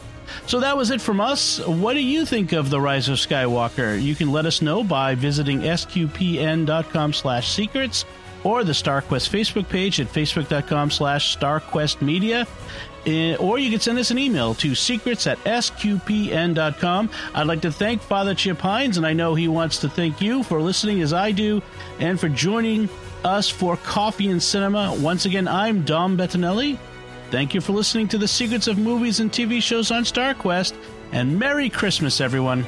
So 0.45 0.59
that 0.61 0.77
was 0.77 0.91
it 0.91 1.01
from 1.01 1.19
us. 1.19 1.59
What 1.65 1.93
do 1.93 2.01
you 2.01 2.25
think 2.25 2.53
of 2.53 2.69
The 2.69 2.79
Rise 2.79 3.09
of 3.09 3.17
Skywalker? 3.17 4.01
You 4.01 4.15
can 4.15 4.31
let 4.31 4.45
us 4.45 4.61
know 4.61 4.83
by 4.83 5.15
visiting 5.15 5.61
sqpn.com 5.61 7.13
slash 7.13 7.51
secrets 7.51 8.05
or 8.43 8.63
the 8.63 8.71
StarQuest 8.71 9.29
Facebook 9.29 9.69
page 9.69 9.99
at 9.99 10.07
facebook.com 10.07 10.89
slash 10.91 11.37
starquestmedia. 11.37 12.47
Uh, 13.05 13.35
or 13.37 13.57
you 13.57 13.71
can 13.71 13.79
send 13.79 13.97
us 13.97 14.11
an 14.11 14.19
email 14.19 14.53
to 14.53 14.75
secrets 14.75 15.25
at 15.25 15.39
sqpn.com. 15.43 17.09
I'd 17.33 17.47
like 17.47 17.61
to 17.61 17.71
thank 17.71 18.01
Father 18.01 18.35
Chip 18.35 18.59
Hines, 18.59 18.97
and 18.97 19.07
I 19.07 19.13
know 19.13 19.33
he 19.33 19.47
wants 19.47 19.79
to 19.79 19.89
thank 19.89 20.21
you 20.21 20.43
for 20.43 20.61
listening 20.61 21.01
as 21.01 21.11
I 21.11 21.31
do 21.31 21.63
and 21.99 22.19
for 22.19 22.29
joining 22.29 22.89
us 23.23 23.49
for 23.49 23.77
Coffee 23.77 24.29
and 24.29 24.41
Cinema. 24.41 24.95
Once 24.99 25.25
again, 25.25 25.47
I'm 25.47 25.83
Dom 25.83 26.17
Bettinelli. 26.17 26.77
Thank 27.29 27.53
you 27.53 27.61
for 27.61 27.73
listening 27.73 28.07
to 28.09 28.17
the 28.17 28.27
secrets 28.27 28.67
of 28.67 28.77
movies 28.77 29.19
and 29.19 29.31
TV 29.31 29.61
shows 29.61 29.91
on 29.91 30.03
StarQuest, 30.03 30.73
and 31.11 31.39
Merry 31.39 31.69
Christmas, 31.69 32.19
everyone. 32.19 32.65